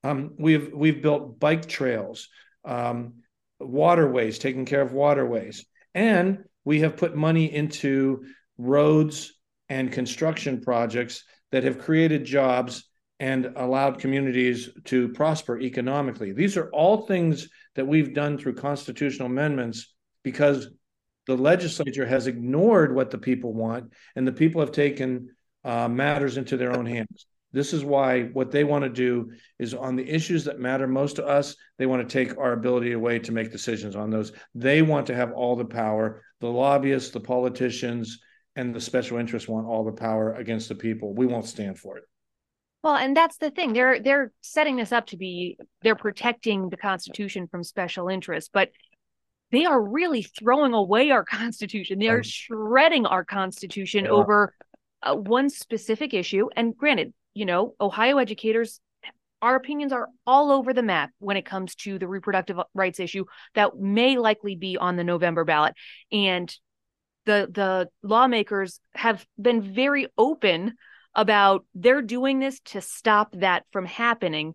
Um, 0.04 0.34
we've 0.38 0.72
we've 0.74 1.00
built 1.00 1.40
bike 1.40 1.66
trails, 1.66 2.28
um, 2.64 3.22
waterways, 3.60 4.38
taking 4.38 4.66
care 4.66 4.82
of 4.82 4.92
waterways, 4.92 5.64
and 5.94 6.44
we 6.64 6.80
have 6.80 6.96
put 6.96 7.16
money 7.16 7.52
into 7.52 8.24
roads 8.58 9.32
and 9.68 9.92
construction 9.92 10.60
projects 10.60 11.24
that 11.52 11.64
have 11.64 11.78
created 11.78 12.24
jobs 12.24 12.84
and 13.20 13.52
allowed 13.56 13.98
communities 13.98 14.68
to 14.84 15.08
prosper 15.08 15.58
economically. 15.58 16.32
These 16.32 16.56
are 16.56 16.70
all 16.70 17.06
things 17.06 17.48
that 17.74 17.86
we've 17.86 18.14
done 18.14 18.38
through 18.38 18.54
constitutional 18.54 19.26
amendments 19.26 19.94
because 20.22 20.68
the 21.26 21.36
legislature 21.36 22.06
has 22.06 22.26
ignored 22.26 22.94
what 22.94 23.10
the 23.10 23.18
people 23.18 23.52
want 23.52 23.92
and 24.14 24.26
the 24.26 24.32
people 24.32 24.60
have 24.60 24.72
taken 24.72 25.30
uh, 25.64 25.88
matters 25.88 26.36
into 26.36 26.56
their 26.56 26.76
own 26.76 26.86
hands. 26.86 27.26
This 27.52 27.72
is 27.72 27.84
why 27.84 28.24
what 28.24 28.50
they 28.50 28.64
want 28.64 28.84
to 28.84 28.90
do 28.90 29.32
is 29.58 29.72
on 29.72 29.96
the 29.96 30.06
issues 30.06 30.44
that 30.44 30.58
matter 30.58 30.86
most 30.86 31.16
to 31.16 31.26
us, 31.26 31.56
they 31.78 31.86
want 31.86 32.06
to 32.06 32.12
take 32.12 32.36
our 32.36 32.52
ability 32.52 32.92
away 32.92 33.18
to 33.20 33.32
make 33.32 33.50
decisions 33.50 33.96
on 33.96 34.10
those. 34.10 34.32
They 34.54 34.82
want 34.82 35.06
to 35.06 35.14
have 35.14 35.32
all 35.32 35.56
the 35.56 35.64
power. 35.64 36.22
The 36.40 36.48
lobbyists, 36.48 37.10
the 37.10 37.20
politicians, 37.20 38.18
and 38.54 38.74
the 38.74 38.80
special 38.80 39.18
interests 39.18 39.48
want 39.48 39.66
all 39.66 39.84
the 39.84 39.92
power 39.92 40.34
against 40.34 40.68
the 40.68 40.74
people. 40.74 41.14
We 41.14 41.26
won't 41.26 41.46
stand 41.46 41.78
for 41.78 41.96
it. 41.96 42.04
Well, 42.82 42.96
and 42.96 43.16
that's 43.16 43.38
the 43.38 43.50
thing. 43.50 43.72
They're 43.72 44.00
they're 44.00 44.32
setting 44.40 44.76
this 44.76 44.92
up 44.92 45.06
to 45.08 45.16
be 45.16 45.58
they're 45.82 45.96
protecting 45.96 46.68
the 46.68 46.76
Constitution 46.76 47.48
from 47.48 47.64
special 47.64 48.08
interests, 48.08 48.50
but 48.52 48.70
they 49.50 49.64
are 49.64 49.80
really 49.80 50.22
throwing 50.22 50.74
away 50.74 51.10
our 51.10 51.24
Constitution. 51.38 51.98
They 51.98 52.08
are 52.08 52.22
shredding 52.22 53.06
our 53.06 53.24
Constitution 53.24 54.06
over 54.06 54.54
uh, 55.02 55.14
one 55.14 55.50
specific 55.50 56.14
issue. 56.14 56.48
And 56.54 56.76
granted, 56.76 57.12
you 57.38 57.46
know, 57.46 57.74
Ohio 57.80 58.18
educators, 58.18 58.80
our 59.40 59.54
opinions 59.54 59.92
are 59.92 60.08
all 60.26 60.50
over 60.50 60.72
the 60.72 60.82
map 60.82 61.10
when 61.20 61.36
it 61.36 61.44
comes 61.44 61.76
to 61.76 61.96
the 61.96 62.08
reproductive 62.08 62.58
rights 62.74 62.98
issue 62.98 63.26
that 63.54 63.76
may 63.78 64.18
likely 64.18 64.56
be 64.56 64.76
on 64.76 64.96
the 64.96 65.04
November 65.04 65.44
ballot. 65.44 65.74
And 66.10 66.52
the 67.26 67.48
the 67.48 67.88
lawmakers 68.02 68.80
have 68.96 69.24
been 69.40 69.62
very 69.62 70.08
open 70.18 70.74
about 71.14 71.64
they're 71.76 72.02
doing 72.02 72.40
this 72.40 72.58
to 72.60 72.80
stop 72.80 73.32
that 73.34 73.64
from 73.70 73.86
happening. 73.86 74.54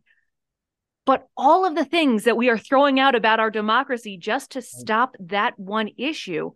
But 1.06 1.26
all 1.38 1.66
of 1.66 1.76
the 1.76 1.86
things 1.86 2.26
that 2.26 2.36
we 2.36 2.50
are 2.50 2.58
throwing 2.58 3.00
out 3.00 3.16
about 3.16 3.40
our 3.40 3.52
democracy 3.52 4.18
just 4.18 4.52
to 4.52 4.62
stop 4.62 5.16
that 5.22 5.58
one 5.58 5.90
issue, 5.98 6.52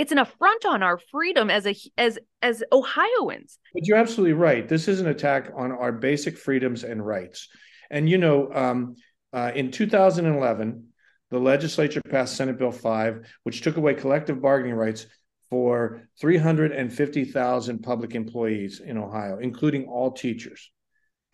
it's 0.00 0.12
an 0.12 0.18
affront 0.18 0.64
on 0.64 0.82
our 0.82 0.96
freedom 0.96 1.50
as 1.50 1.66
a 1.66 1.76
as 1.98 2.18
as 2.40 2.64
Ohioans. 2.72 3.58
But 3.74 3.84
you're 3.84 3.98
absolutely 3.98 4.32
right. 4.32 4.66
This 4.66 4.88
is 4.88 4.98
an 4.98 5.08
attack 5.08 5.52
on 5.54 5.72
our 5.72 5.92
basic 5.92 6.38
freedoms 6.38 6.84
and 6.84 7.06
rights. 7.06 7.48
And 7.90 8.08
you 8.08 8.16
know, 8.16 8.50
um, 8.54 8.96
uh, 9.34 9.52
in 9.54 9.70
2011, 9.70 10.86
the 11.30 11.38
legislature 11.38 12.00
passed 12.00 12.34
Senate 12.34 12.58
Bill 12.58 12.72
5, 12.72 13.28
which 13.42 13.60
took 13.60 13.76
away 13.76 13.92
collective 13.92 14.40
bargaining 14.40 14.74
rights 14.74 15.04
for 15.50 16.08
350,000 16.18 17.82
public 17.82 18.14
employees 18.14 18.80
in 18.80 18.96
Ohio, 18.96 19.36
including 19.38 19.84
all 19.84 20.12
teachers. 20.12 20.70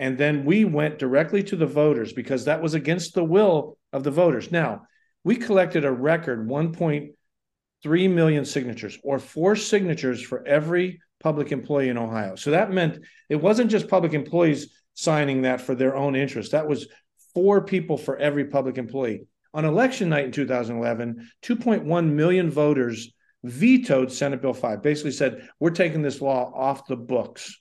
And 0.00 0.18
then 0.18 0.44
we 0.44 0.64
went 0.64 0.98
directly 0.98 1.44
to 1.44 1.56
the 1.56 1.66
voters 1.66 2.12
because 2.12 2.46
that 2.46 2.62
was 2.62 2.74
against 2.74 3.14
the 3.14 3.24
will 3.24 3.78
of 3.92 4.02
the 4.02 4.10
voters. 4.10 4.50
Now, 4.50 4.82
we 5.22 5.36
collected 5.36 5.84
a 5.84 5.92
record 5.92 6.48
1.3 7.84 8.10
million 8.12 8.44
signatures, 8.44 8.98
or 9.02 9.18
four 9.18 9.56
signatures 9.56 10.22
for 10.22 10.46
every 10.46 11.00
public 11.22 11.52
employee 11.52 11.88
in 11.88 11.98
Ohio. 11.98 12.36
So 12.36 12.50
that 12.50 12.72
meant 12.72 12.98
it 13.28 13.36
wasn't 13.36 13.70
just 13.70 13.88
public 13.88 14.12
employees 14.12 14.68
signing 14.94 15.42
that 15.42 15.60
for 15.60 15.74
their 15.74 15.96
own 15.96 16.16
interest. 16.16 16.52
That 16.52 16.68
was 16.68 16.88
four 17.34 17.62
people 17.62 17.98
for 17.98 18.16
every 18.16 18.46
public 18.46 18.78
employee. 18.78 19.26
On 19.54 19.64
election 19.64 20.08
night 20.08 20.26
in 20.26 20.32
2011, 20.32 21.30
2.1 21.42 22.12
million 22.12 22.50
voters 22.50 23.12
vetoed 23.44 24.12
Senate 24.12 24.42
Bill 24.42 24.52
5, 24.52 24.82
basically 24.82 25.12
said, 25.12 25.48
we're 25.60 25.70
taking 25.70 26.02
this 26.02 26.20
law 26.20 26.52
off 26.54 26.86
the 26.86 26.96
books. 26.96 27.60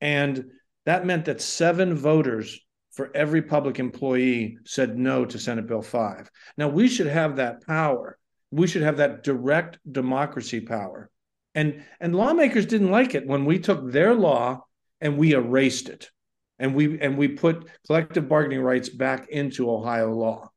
And 0.00 0.44
that 0.86 1.06
meant 1.06 1.26
that 1.26 1.40
seven 1.40 1.94
voters 1.94 2.60
for 2.92 3.10
every 3.14 3.42
public 3.42 3.78
employee 3.78 4.58
said 4.64 4.96
no 4.96 5.24
to 5.24 5.38
Senate 5.38 5.66
Bill 5.66 5.82
5. 5.82 6.30
Now, 6.56 6.68
we 6.68 6.88
should 6.88 7.08
have 7.08 7.36
that 7.36 7.66
power. 7.66 8.18
We 8.54 8.66
should 8.66 8.82
have 8.82 8.98
that 8.98 9.24
direct 9.24 9.78
democracy 9.90 10.60
power. 10.60 11.10
And, 11.54 11.84
and 12.00 12.14
lawmakers 12.14 12.66
didn't 12.66 12.90
like 12.90 13.14
it 13.14 13.26
when 13.26 13.44
we 13.44 13.58
took 13.58 13.90
their 13.90 14.14
law 14.14 14.64
and 15.00 15.18
we 15.18 15.32
erased 15.32 15.88
it. 15.88 16.10
And 16.58 16.74
we 16.74 17.00
and 17.00 17.18
we 17.18 17.28
put 17.28 17.68
collective 17.84 18.28
bargaining 18.28 18.60
rights 18.60 18.88
back 18.88 19.28
into 19.28 19.68
Ohio 19.68 20.12
law. 20.12 20.50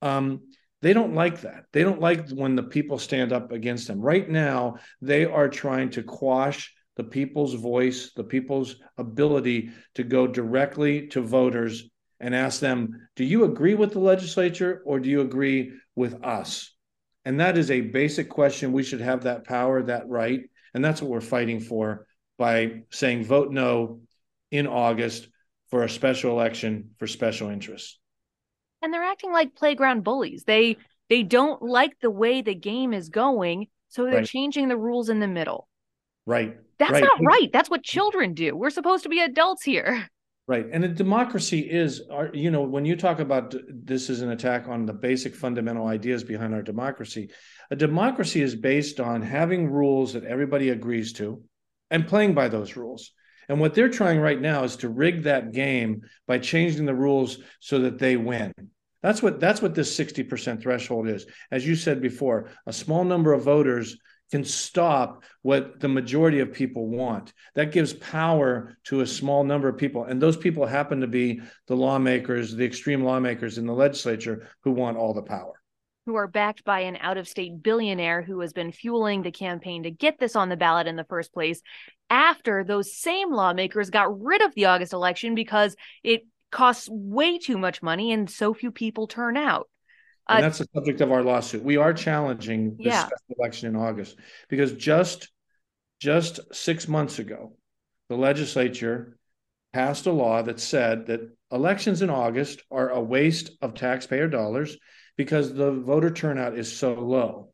Um, 0.00 0.42
they 0.80 0.92
don't 0.92 1.14
like 1.14 1.40
that. 1.40 1.64
They 1.72 1.82
don't 1.82 2.00
like 2.00 2.30
when 2.30 2.54
the 2.54 2.62
people 2.62 2.98
stand 2.98 3.32
up 3.32 3.50
against 3.50 3.88
them. 3.88 4.00
Right 4.00 4.28
now, 4.28 4.76
they 5.02 5.24
are 5.24 5.48
trying 5.48 5.90
to 5.90 6.04
quash 6.04 6.72
the 6.96 7.04
people's 7.04 7.54
voice, 7.54 8.12
the 8.14 8.24
people's 8.24 8.76
ability 8.96 9.70
to 9.96 10.04
go 10.04 10.26
directly 10.26 11.08
to 11.08 11.20
voters 11.20 11.90
and 12.20 12.34
ask 12.34 12.60
them, 12.60 13.08
do 13.16 13.24
you 13.24 13.44
agree 13.44 13.74
with 13.74 13.92
the 13.92 13.98
legislature 13.98 14.82
or 14.84 15.00
do 15.00 15.08
you 15.08 15.20
agree 15.20 15.72
with 15.96 16.22
us? 16.24 16.72
And 17.24 17.40
that 17.40 17.58
is 17.58 17.70
a 17.70 17.80
basic 17.80 18.28
question. 18.28 18.72
We 18.72 18.82
should 18.82 19.00
have 19.00 19.24
that 19.24 19.44
power, 19.44 19.82
that 19.82 20.08
right. 20.08 20.40
And 20.74 20.84
that's 20.84 21.02
what 21.02 21.10
we're 21.10 21.20
fighting 21.20 21.60
for 21.60 22.06
by 22.38 22.82
saying 22.90 23.24
vote 23.24 23.52
no 23.52 24.00
in 24.50 24.66
August 24.66 25.28
for 25.70 25.84
a 25.84 25.88
special 25.88 26.32
election 26.32 26.90
for 26.98 27.06
special 27.06 27.50
interests 27.50 28.00
and 28.82 28.92
they're 28.92 29.04
acting 29.04 29.32
like 29.32 29.54
playground 29.54 30.04
bullies. 30.04 30.44
They 30.44 30.76
they 31.08 31.22
don't 31.22 31.62
like 31.62 31.98
the 32.00 32.10
way 32.10 32.42
the 32.42 32.54
game 32.54 32.92
is 32.92 33.08
going, 33.08 33.66
so 33.88 34.04
they're 34.04 34.16
right. 34.16 34.26
changing 34.26 34.68
the 34.68 34.76
rules 34.76 35.08
in 35.08 35.20
the 35.20 35.28
middle. 35.28 35.68
Right. 36.26 36.56
That's 36.78 36.92
right. 36.92 37.02
not 37.02 37.20
right. 37.22 37.50
That's 37.52 37.68
what 37.68 37.82
children 37.82 38.34
do. 38.34 38.56
We're 38.56 38.70
supposed 38.70 39.02
to 39.02 39.08
be 39.08 39.20
adults 39.20 39.64
here. 39.64 40.08
Right. 40.50 40.66
And 40.72 40.84
a 40.84 40.88
democracy 40.88 41.60
is, 41.60 42.02
you 42.32 42.50
know, 42.50 42.62
when 42.62 42.84
you 42.84 42.96
talk 42.96 43.20
about 43.20 43.54
this 43.68 44.10
is 44.10 44.20
an 44.20 44.32
attack 44.32 44.66
on 44.66 44.84
the 44.84 44.92
basic 44.92 45.36
fundamental 45.36 45.86
ideas 45.86 46.24
behind 46.24 46.54
our 46.54 46.60
democracy, 46.60 47.30
a 47.70 47.76
democracy 47.76 48.42
is 48.42 48.56
based 48.56 48.98
on 48.98 49.22
having 49.22 49.70
rules 49.70 50.14
that 50.14 50.24
everybody 50.24 50.70
agrees 50.70 51.12
to 51.12 51.44
and 51.92 52.08
playing 52.08 52.34
by 52.34 52.48
those 52.48 52.74
rules. 52.74 53.12
And 53.48 53.60
what 53.60 53.74
they're 53.74 53.88
trying 53.88 54.18
right 54.18 54.40
now 54.40 54.64
is 54.64 54.74
to 54.78 54.88
rig 54.88 55.22
that 55.22 55.52
game 55.52 56.02
by 56.26 56.38
changing 56.38 56.84
the 56.84 56.96
rules 56.96 57.38
so 57.60 57.78
that 57.82 58.00
they 58.00 58.16
win. 58.16 58.52
That's 59.04 59.22
what 59.22 59.38
that's 59.38 59.62
what 59.62 59.76
this 59.76 59.96
60% 59.96 60.60
threshold 60.60 61.06
is. 61.06 61.26
As 61.52 61.64
you 61.64 61.76
said 61.76 62.02
before, 62.02 62.50
a 62.66 62.72
small 62.72 63.04
number 63.04 63.32
of 63.32 63.44
voters 63.44 63.96
can 64.30 64.44
stop 64.44 65.24
what 65.42 65.80
the 65.80 65.88
majority 65.88 66.40
of 66.40 66.52
people 66.52 66.88
want. 66.88 67.32
That 67.54 67.72
gives 67.72 67.92
power 67.92 68.76
to 68.84 69.00
a 69.00 69.06
small 69.06 69.44
number 69.44 69.68
of 69.68 69.76
people. 69.76 70.04
And 70.04 70.20
those 70.20 70.36
people 70.36 70.66
happen 70.66 71.00
to 71.00 71.06
be 71.06 71.40
the 71.66 71.76
lawmakers, 71.76 72.54
the 72.54 72.64
extreme 72.64 73.02
lawmakers 73.02 73.58
in 73.58 73.66
the 73.66 73.74
legislature 73.74 74.48
who 74.62 74.72
want 74.72 74.96
all 74.96 75.14
the 75.14 75.22
power 75.22 75.54
who 76.06 76.16
are 76.16 76.26
backed 76.26 76.64
by 76.64 76.80
an 76.80 76.96
out 77.00 77.18
of 77.18 77.28
state 77.28 77.62
billionaire 77.62 78.22
who 78.22 78.40
has 78.40 78.52
been 78.52 78.72
fueling 78.72 79.22
the 79.22 79.30
campaign 79.30 79.82
to 79.82 79.90
get 79.90 80.18
this 80.18 80.34
on 80.34 80.48
the 80.48 80.56
ballot 80.56 80.86
in 80.86 80.96
the 80.96 81.04
first 81.04 81.32
place 81.32 81.62
after 82.08 82.64
those 82.64 82.96
same 82.96 83.32
lawmakers 83.32 83.90
got 83.90 84.20
rid 84.20 84.42
of 84.42 84.54
the 84.54 84.64
August 84.64 84.92
election 84.92 85.34
because 85.34 85.76
it 86.02 86.26
costs 86.50 86.88
way 86.90 87.38
too 87.38 87.58
much 87.58 87.82
money 87.82 88.12
and 88.12 88.28
so 88.28 88.52
few 88.52 88.72
people 88.72 89.06
turn 89.06 89.36
out. 89.36 89.68
Uh, 90.30 90.34
and 90.34 90.44
that's 90.44 90.58
the 90.58 90.66
subject 90.72 91.00
of 91.00 91.10
our 91.10 91.24
lawsuit. 91.24 91.64
We 91.64 91.76
are 91.76 91.92
challenging 91.92 92.76
this 92.76 92.86
yeah. 92.86 93.08
election 93.36 93.68
in 93.68 93.74
August 93.74 94.16
because 94.48 94.72
just 94.74 95.28
just 95.98 96.38
six 96.54 96.86
months 96.86 97.18
ago, 97.18 97.56
the 98.08 98.16
legislature 98.16 99.18
passed 99.72 100.06
a 100.06 100.12
law 100.12 100.40
that 100.42 100.60
said 100.60 101.06
that 101.06 101.20
elections 101.50 102.00
in 102.00 102.10
August 102.10 102.62
are 102.70 102.90
a 102.90 103.00
waste 103.00 103.50
of 103.60 103.74
taxpayer 103.74 104.28
dollars 104.28 104.76
because 105.16 105.52
the 105.52 105.72
voter 105.72 106.12
turnout 106.12 106.56
is 106.56 106.74
so 106.74 106.94
low. 106.94 107.52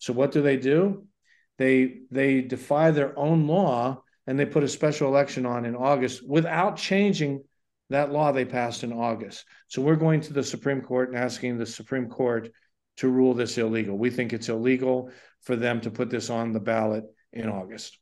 So 0.00 0.12
what 0.12 0.32
do 0.32 0.42
they 0.42 0.56
do? 0.56 1.06
They 1.58 2.00
they 2.10 2.42
defy 2.42 2.90
their 2.90 3.16
own 3.16 3.46
law 3.46 4.02
and 4.26 4.36
they 4.36 4.46
put 4.46 4.64
a 4.64 4.68
special 4.68 5.06
election 5.06 5.46
on 5.46 5.64
in 5.64 5.76
August 5.76 6.28
without 6.28 6.76
changing 6.76 7.44
that 7.90 8.12
law 8.12 8.32
they 8.32 8.44
passed 8.44 8.84
in 8.84 8.92
August. 8.92 9.44
So 9.68 9.82
we're 9.82 9.96
going 9.96 10.20
to 10.22 10.32
the 10.32 10.42
Supreme 10.42 10.80
Court 10.80 11.10
and 11.10 11.18
asking 11.18 11.58
the 11.58 11.66
Supreme 11.66 12.08
Court 12.08 12.50
to 12.98 13.08
rule 13.08 13.34
this 13.34 13.58
illegal. 13.58 13.96
We 13.96 14.10
think 14.10 14.32
it's 14.32 14.48
illegal 14.48 15.10
for 15.42 15.56
them 15.56 15.80
to 15.82 15.90
put 15.90 16.10
this 16.10 16.30
on 16.30 16.52
the 16.52 16.60
ballot 16.60 17.04
in 17.32 17.48
August. 17.48 17.98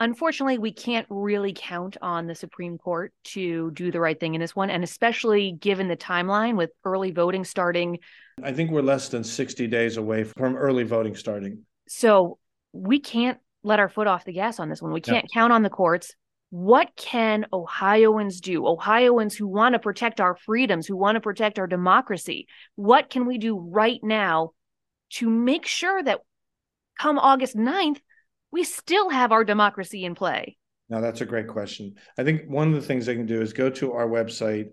Unfortunately, 0.00 0.58
we 0.58 0.72
can't 0.72 1.06
really 1.10 1.52
count 1.54 1.96
on 2.00 2.26
the 2.26 2.34
Supreme 2.34 2.78
Court 2.78 3.12
to 3.24 3.72
do 3.72 3.90
the 3.90 4.00
right 4.00 4.18
thing 4.18 4.34
in 4.34 4.40
this 4.40 4.54
one, 4.54 4.70
and 4.70 4.84
especially 4.84 5.52
given 5.52 5.88
the 5.88 5.96
timeline 5.96 6.56
with 6.56 6.70
early 6.84 7.10
voting 7.10 7.44
starting 7.44 7.98
I 8.42 8.52
think 8.52 8.70
we're 8.70 8.82
less 8.82 9.08
than 9.08 9.24
60 9.24 9.66
days 9.66 9.96
away 9.96 10.24
from 10.24 10.56
early 10.56 10.84
voting 10.84 11.14
starting. 11.14 11.64
So 11.88 12.38
we 12.72 13.00
can't 13.00 13.38
let 13.62 13.80
our 13.80 13.88
foot 13.88 14.06
off 14.06 14.24
the 14.24 14.32
gas 14.32 14.60
on 14.60 14.68
this 14.68 14.80
one. 14.80 14.92
We 14.92 15.00
can't 15.00 15.26
count 15.32 15.52
on 15.52 15.62
the 15.62 15.70
courts. 15.70 16.14
What 16.50 16.96
can 16.96 17.46
Ohioans 17.52 18.40
do? 18.40 18.66
Ohioans 18.66 19.36
who 19.36 19.46
want 19.46 19.74
to 19.74 19.78
protect 19.78 20.20
our 20.20 20.34
freedoms, 20.34 20.86
who 20.86 20.96
want 20.96 21.16
to 21.16 21.20
protect 21.20 21.58
our 21.58 21.66
democracy. 21.66 22.46
What 22.74 23.10
can 23.10 23.26
we 23.26 23.36
do 23.36 23.58
right 23.58 24.00
now 24.02 24.52
to 25.14 25.28
make 25.28 25.66
sure 25.66 26.02
that 26.02 26.20
come 26.98 27.18
August 27.18 27.54
9th, 27.54 28.00
we 28.50 28.64
still 28.64 29.10
have 29.10 29.30
our 29.30 29.44
democracy 29.44 30.04
in 30.04 30.14
play? 30.14 30.56
Now, 30.88 31.00
that's 31.00 31.20
a 31.20 31.26
great 31.26 31.48
question. 31.48 31.96
I 32.16 32.24
think 32.24 32.48
one 32.48 32.68
of 32.68 32.74
the 32.74 32.86
things 32.86 33.04
they 33.04 33.14
can 33.14 33.26
do 33.26 33.42
is 33.42 33.52
go 33.52 33.68
to 33.68 33.92
our 33.92 34.08
website, 34.08 34.70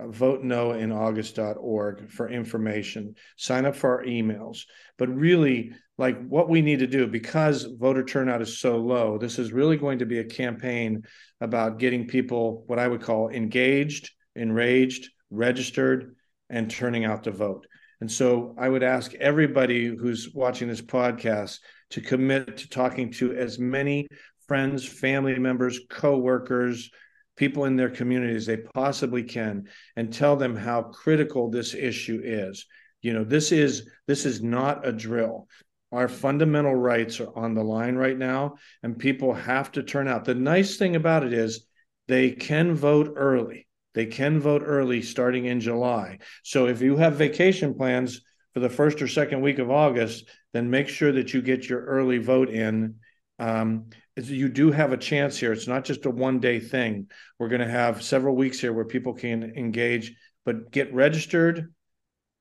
uh, 0.00 0.06
votenoinaugust.org 0.06 2.10
for 2.10 2.30
information, 2.30 3.16
sign 3.36 3.66
up 3.66 3.76
for 3.76 3.98
our 3.98 4.04
emails. 4.06 4.60
But 4.96 5.14
really, 5.14 5.72
like 5.98 6.24
what 6.28 6.48
we 6.48 6.62
need 6.62 6.78
to 6.78 6.86
do, 6.86 7.06
because 7.06 7.64
voter 7.64 8.04
turnout 8.04 8.40
is 8.40 8.58
so 8.58 8.78
low, 8.78 9.18
this 9.18 9.38
is 9.38 9.52
really 9.52 9.76
going 9.76 9.98
to 9.98 10.06
be 10.06 10.20
a 10.20 10.24
campaign 10.24 11.02
about 11.40 11.78
getting 11.78 12.06
people, 12.06 12.62
what 12.66 12.78
I 12.78 12.86
would 12.86 13.02
call 13.02 13.28
engaged, 13.28 14.10
enraged, 14.36 15.10
registered, 15.30 16.14
and 16.48 16.70
turning 16.70 17.04
out 17.04 17.24
to 17.24 17.32
vote. 17.32 17.66
And 18.00 18.10
so 18.10 18.54
I 18.56 18.68
would 18.68 18.84
ask 18.84 19.12
everybody 19.14 19.86
who's 19.86 20.30
watching 20.32 20.68
this 20.68 20.80
podcast 20.80 21.58
to 21.90 22.00
commit 22.00 22.58
to 22.58 22.68
talking 22.68 23.10
to 23.14 23.34
as 23.34 23.58
many 23.58 24.06
friends, 24.46 24.86
family 24.86 25.36
members, 25.38 25.80
co-workers, 25.90 26.90
people 27.36 27.64
in 27.64 27.76
their 27.76 27.90
communities 27.90 28.46
they 28.46 28.56
possibly 28.56 29.22
can 29.22 29.64
and 29.96 30.12
tell 30.12 30.36
them 30.36 30.56
how 30.56 30.82
critical 30.82 31.50
this 31.50 31.74
issue 31.74 32.20
is. 32.22 32.66
You 33.02 33.12
know, 33.12 33.24
this 33.24 33.52
is 33.52 33.88
this 34.06 34.26
is 34.26 34.42
not 34.42 34.86
a 34.86 34.92
drill. 34.92 35.48
Our 35.90 36.08
fundamental 36.08 36.74
rights 36.74 37.20
are 37.20 37.34
on 37.36 37.54
the 37.54 37.64
line 37.64 37.96
right 37.96 38.16
now 38.16 38.56
and 38.82 38.98
people 38.98 39.34
have 39.34 39.72
to 39.72 39.82
turn 39.82 40.08
out. 40.08 40.24
The 40.24 40.34
nice 40.34 40.76
thing 40.76 40.96
about 40.96 41.24
it 41.24 41.32
is 41.32 41.66
they 42.06 42.30
can 42.30 42.74
vote 42.74 43.14
early 43.16 43.68
they 43.98 44.06
can 44.06 44.38
vote 44.38 44.62
early 44.64 45.02
starting 45.02 45.46
in 45.46 45.58
July. 45.58 46.18
So 46.44 46.68
if 46.68 46.80
you 46.80 46.96
have 46.98 47.14
vacation 47.14 47.74
plans 47.74 48.20
for 48.54 48.60
the 48.60 48.70
first 48.70 49.02
or 49.02 49.08
second 49.08 49.40
week 49.40 49.58
of 49.58 49.72
August, 49.72 50.28
then 50.52 50.70
make 50.70 50.88
sure 50.88 51.10
that 51.10 51.34
you 51.34 51.42
get 51.42 51.68
your 51.68 51.84
early 51.84 52.18
vote 52.18 52.48
in. 52.48 52.96
Um, 53.40 53.86
you 54.14 54.48
do 54.48 54.70
have 54.70 54.92
a 54.92 54.96
chance 54.96 55.36
here. 55.36 55.52
It's 55.52 55.66
not 55.66 55.84
just 55.84 56.06
a 56.06 56.10
one 56.10 56.38
day 56.38 56.60
thing. 56.60 57.08
We're 57.40 57.48
going 57.48 57.60
to 57.60 57.68
have 57.68 58.04
several 58.04 58.36
weeks 58.36 58.60
here 58.60 58.72
where 58.72 58.84
people 58.84 59.14
can 59.14 59.42
engage, 59.56 60.14
but 60.44 60.70
get 60.70 60.94
registered, 60.94 61.74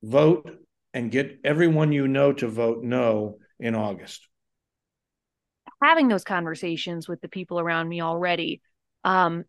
vote, 0.03 0.59
and 0.97 1.11
get 1.11 1.39
everyone 1.43 1.91
you 1.91 2.07
know 2.07 2.33
to 2.33 2.47
vote 2.47 2.83
no 2.83 3.37
in 3.59 3.75
August. 3.75 4.27
Having 5.81 6.07
those 6.07 6.23
conversations 6.23 7.07
with 7.07 7.21
the 7.21 7.27
people 7.27 7.59
around 7.59 7.87
me 7.87 8.01
already, 8.01 8.61
um, 9.03 9.43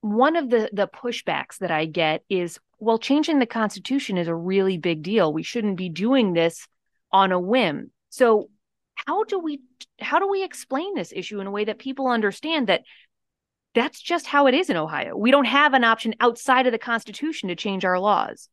one 0.00 0.34
of 0.34 0.50
the 0.50 0.68
the 0.72 0.88
pushbacks 0.88 1.58
that 1.58 1.70
I 1.70 1.86
get 1.86 2.24
is, 2.28 2.58
well, 2.80 2.98
changing 2.98 3.38
the 3.38 3.46
Constitution 3.46 4.18
is 4.18 4.26
a 4.26 4.34
really 4.34 4.76
big 4.76 5.02
deal. 5.02 5.32
We 5.32 5.44
shouldn't 5.44 5.76
be 5.76 5.88
doing 5.88 6.32
this 6.32 6.66
on 7.12 7.30
a 7.30 7.38
whim. 7.38 7.92
So 8.10 8.50
how 8.96 9.22
do 9.22 9.38
we 9.38 9.60
how 10.00 10.18
do 10.18 10.28
we 10.28 10.42
explain 10.42 10.96
this 10.96 11.12
issue 11.14 11.38
in 11.38 11.46
a 11.46 11.52
way 11.52 11.64
that 11.64 11.78
people 11.78 12.08
understand 12.08 12.66
that 12.66 12.82
that's 13.72 14.00
just 14.00 14.26
how 14.26 14.48
it 14.48 14.54
is 14.54 14.68
in 14.68 14.76
Ohio? 14.76 15.16
We 15.16 15.30
don't 15.30 15.44
have 15.44 15.74
an 15.74 15.84
option 15.84 16.16
outside 16.18 16.66
of 16.66 16.72
the 16.72 16.78
Constitution 16.78 17.50
to 17.50 17.54
change 17.54 17.84
our 17.84 18.00
laws. 18.00 18.48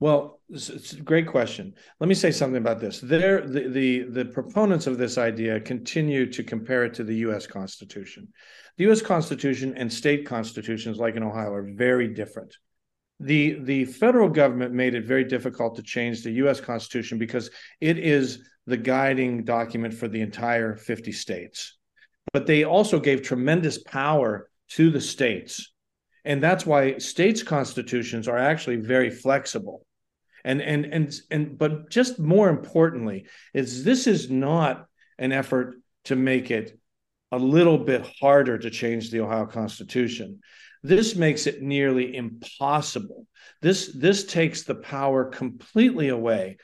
Well, 0.00 0.40
it's 0.48 0.92
a 0.92 1.00
great 1.00 1.26
question. 1.26 1.74
Let 2.00 2.08
me 2.08 2.14
say 2.14 2.30
something 2.30 2.60
about 2.60 2.80
this. 2.80 3.00
There, 3.00 3.46
the, 3.46 3.68
the, 3.68 4.02
the 4.04 4.24
proponents 4.24 4.86
of 4.86 4.98
this 4.98 5.18
idea 5.18 5.60
continue 5.60 6.30
to 6.32 6.42
compare 6.42 6.84
it 6.84 6.94
to 6.94 7.04
the 7.04 7.16
U.S. 7.16 7.46
Constitution. 7.46 8.28
The 8.76 8.84
U.S. 8.84 9.02
Constitution 9.02 9.74
and 9.76 9.92
state 9.92 10.26
constitutions, 10.26 10.98
like 10.98 11.16
in 11.16 11.22
Ohio, 11.22 11.52
are 11.52 11.70
very 11.74 12.08
different. 12.08 12.56
The, 13.20 13.58
the 13.60 13.84
federal 13.84 14.28
government 14.28 14.72
made 14.72 14.94
it 14.94 15.04
very 15.04 15.24
difficult 15.24 15.76
to 15.76 15.82
change 15.82 16.22
the 16.22 16.32
U.S. 16.32 16.60
Constitution 16.60 17.18
because 17.18 17.50
it 17.80 17.98
is 17.98 18.48
the 18.66 18.76
guiding 18.76 19.44
document 19.44 19.94
for 19.94 20.08
the 20.08 20.20
entire 20.20 20.76
50 20.76 21.12
states. 21.12 21.76
But 22.32 22.46
they 22.46 22.64
also 22.64 23.00
gave 23.00 23.22
tremendous 23.22 23.82
power 23.82 24.48
to 24.70 24.90
the 24.90 25.00
states 25.00 25.72
and 26.28 26.42
that's 26.42 26.66
why 26.66 26.98
states 26.98 27.42
constitutions 27.42 28.28
are 28.28 28.36
actually 28.36 28.76
very 28.76 29.10
flexible. 29.10 29.86
And 30.44 30.60
and 30.60 30.84
and 30.84 31.20
and 31.30 31.58
but 31.58 31.90
just 31.90 32.18
more 32.18 32.50
importantly 32.50 33.26
is 33.54 33.82
this 33.82 34.06
is 34.06 34.30
not 34.30 34.86
an 35.18 35.32
effort 35.32 35.80
to 36.04 36.16
make 36.16 36.50
it 36.50 36.78
a 37.32 37.38
little 37.38 37.78
bit 37.78 38.06
harder 38.20 38.58
to 38.58 38.70
change 38.70 39.10
the 39.10 39.20
ohio 39.20 39.46
constitution. 39.46 40.40
This 40.82 41.16
makes 41.16 41.46
it 41.46 41.62
nearly 41.62 42.14
impossible. 42.14 43.26
This 43.62 43.90
this 43.94 44.24
takes 44.26 44.62
the 44.62 44.76
power 44.76 45.24
completely 45.24 46.08
away. 46.08 46.58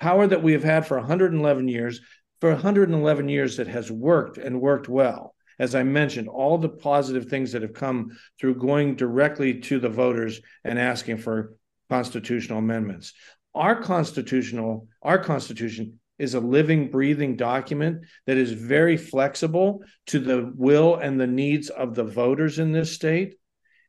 Power 0.00 0.26
that 0.26 0.42
we 0.42 0.52
have 0.52 0.64
had 0.64 0.86
for 0.86 0.96
111 0.96 1.68
years 1.68 2.00
for 2.40 2.52
111 2.52 3.28
years 3.28 3.58
that 3.58 3.68
has 3.68 3.92
worked 3.92 4.38
and 4.38 4.62
worked 4.62 4.88
well 4.88 5.34
as 5.60 5.74
I 5.74 5.82
mentioned, 5.82 6.26
all 6.26 6.56
the 6.56 6.70
positive 6.70 7.26
things 7.26 7.52
that 7.52 7.60
have 7.60 7.74
come 7.74 8.16
through 8.40 8.54
going 8.54 8.96
directly 8.96 9.60
to 9.60 9.78
the 9.78 9.90
voters 9.90 10.40
and 10.64 10.78
asking 10.78 11.18
for 11.18 11.54
constitutional 11.90 12.58
amendments. 12.58 13.12
Our 13.54 13.82
constitutional, 13.82 14.88
our 15.02 15.18
constitution 15.18 16.00
is 16.18 16.32
a 16.32 16.40
living, 16.40 16.90
breathing 16.90 17.36
document 17.36 18.06
that 18.26 18.38
is 18.38 18.52
very 18.52 18.96
flexible 18.96 19.84
to 20.06 20.18
the 20.18 20.50
will 20.56 20.96
and 20.96 21.20
the 21.20 21.26
needs 21.26 21.68
of 21.68 21.94
the 21.94 22.04
voters 22.04 22.58
in 22.58 22.72
this 22.72 22.92
state. 22.92 23.34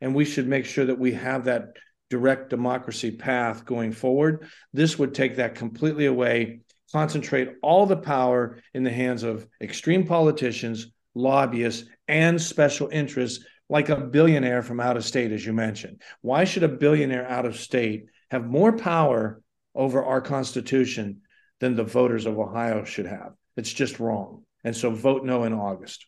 And 0.02 0.14
we 0.14 0.26
should 0.26 0.48
make 0.48 0.66
sure 0.66 0.86
that 0.86 1.00
we 1.00 1.14
have 1.14 1.46
that 1.46 1.78
direct 2.10 2.50
democracy 2.50 3.12
path 3.12 3.64
going 3.64 3.94
forward. 3.94 4.46
This 4.74 5.00
would 5.00 5.14
take 5.14 5.38
that 5.38 5.56
completely 5.56 6.08
away, 6.08 6.62
concentrate 6.92 7.54
all 7.64 7.86
the 7.86 7.96
power 7.96 8.60
in 8.74 8.84
the 8.84 8.92
hands 8.92 9.24
of 9.24 9.48
extreme 9.62 10.06
politicians 10.06 10.92
lobbyists, 11.16 11.88
and 12.08 12.42
special 12.42 12.90
interests 12.90 13.46
like 13.70 13.90
a 13.90 13.96
billionaire 13.96 14.62
from 14.62 14.80
out 14.80 14.98
of 14.98 15.06
state, 15.06 15.32
as 15.32 15.46
you 15.46 15.54
mentioned. 15.54 16.02
Why 16.22 16.44
should 16.44 16.64
a 16.64 16.68
billionaire 16.68 17.28
out 17.28 17.46
of 17.46 17.58
state 17.58 18.06
have 18.30 18.46
more 18.46 18.76
power 18.76 19.42
over 19.74 20.04
our 20.04 20.22
Constitution 20.22 21.22
than 21.60 21.76
the 21.76 21.84
voters 21.84 22.26
of 22.26 22.38
Ohio 22.38 22.84
should 22.84 23.06
have? 23.06 23.34
It's 23.56 23.72
just 23.72 24.00
wrong. 24.00 24.44
And 24.64 24.76
so 24.76 24.92
vote 24.92 25.24
no 25.24 25.46
in 25.46 25.54
August. 25.54 26.06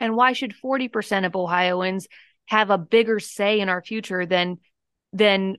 And 0.00 0.14
why 0.14 0.32
should 0.32 0.54
40% 0.62 1.26
of 1.26 1.34
Ohioans 1.34 2.06
have 2.46 2.70
a 2.70 2.78
bigger 2.78 3.20
say 3.20 3.60
in 3.60 3.68
our 3.68 3.82
future 3.82 4.26
than 4.26 4.58
than 5.12 5.56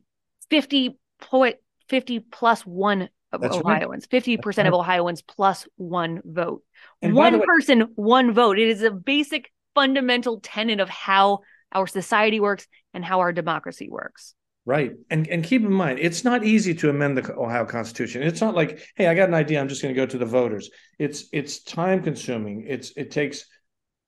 50 0.50 0.98
point 1.20 1.58
50 1.90 2.20
plus 2.20 2.62
one 2.62 3.04
of 3.04 3.10
That's 3.32 3.56
Ohioans, 3.56 4.08
right. 4.12 4.24
50% 4.24 4.58
right. 4.58 4.68
of 4.68 4.74
Ohioans 4.74 5.22
plus 5.22 5.68
one 5.76 6.22
vote. 6.26 6.64
And 7.02 7.14
one 7.14 7.40
way, 7.40 7.46
person, 7.46 7.82
one 7.96 8.34
vote. 8.34 8.58
It 8.58 8.70
is 8.70 8.82
a 8.82 8.92
basic 8.92 9.52
fundamental 9.76 10.40
tenet 10.40 10.80
of 10.80 10.90
how 10.90 11.42
our 11.72 11.86
society 11.86 12.40
works 12.40 12.68
and 12.94 13.06
how 13.06 13.20
our 13.20 13.32
democracy 13.32 13.88
works. 13.90 14.34
Right. 14.66 14.92
And 15.10 15.28
and 15.28 15.44
keep 15.44 15.64
in 15.64 15.72
mind, 15.72 16.00
it's 16.00 16.24
not 16.24 16.44
easy 16.44 16.76
to 16.76 16.90
amend 16.90 17.18
the 17.18 17.34
Ohio 17.36 17.66
Constitution. 17.66 18.22
It's 18.22 18.42
not 18.42 18.56
like, 18.56 18.80
hey, 18.96 19.08
I 19.08 19.16
got 19.16 19.30
an 19.30 19.34
idea, 19.34 19.60
I'm 19.60 19.68
just 19.68 19.82
going 19.82 19.94
to 19.94 20.00
go 20.00 20.06
to 20.06 20.18
the 20.18 20.26
voters. 20.26 20.70
It's 21.00 21.26
it's 21.32 21.64
time 21.64 22.04
consuming. 22.04 22.66
It's 22.68 22.92
it 22.96 23.10
takes 23.10 23.46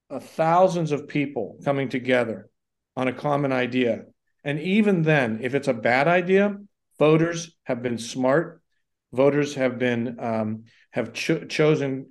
uh, 0.10 0.20
thousands 0.20 0.92
of 0.92 1.08
people 1.08 1.58
coming 1.64 1.90
together 1.90 2.50
on 2.96 3.08
a 3.08 3.14
common 3.14 3.52
idea. 3.52 4.04
And 4.44 4.60
even 4.60 5.04
then, 5.04 5.40
if 5.42 5.56
it's 5.56 5.68
a 5.68 5.74
bad 5.74 6.08
idea, 6.08 6.58
voters 7.00 7.56
have 7.64 7.82
been 7.82 7.98
smart. 7.98 8.61
Voters 9.14 9.56
have 9.56 9.78
been 9.78 10.18
um, 10.20 10.64
have 10.92 11.14
cho- 11.14 11.46
chosen 11.46 12.08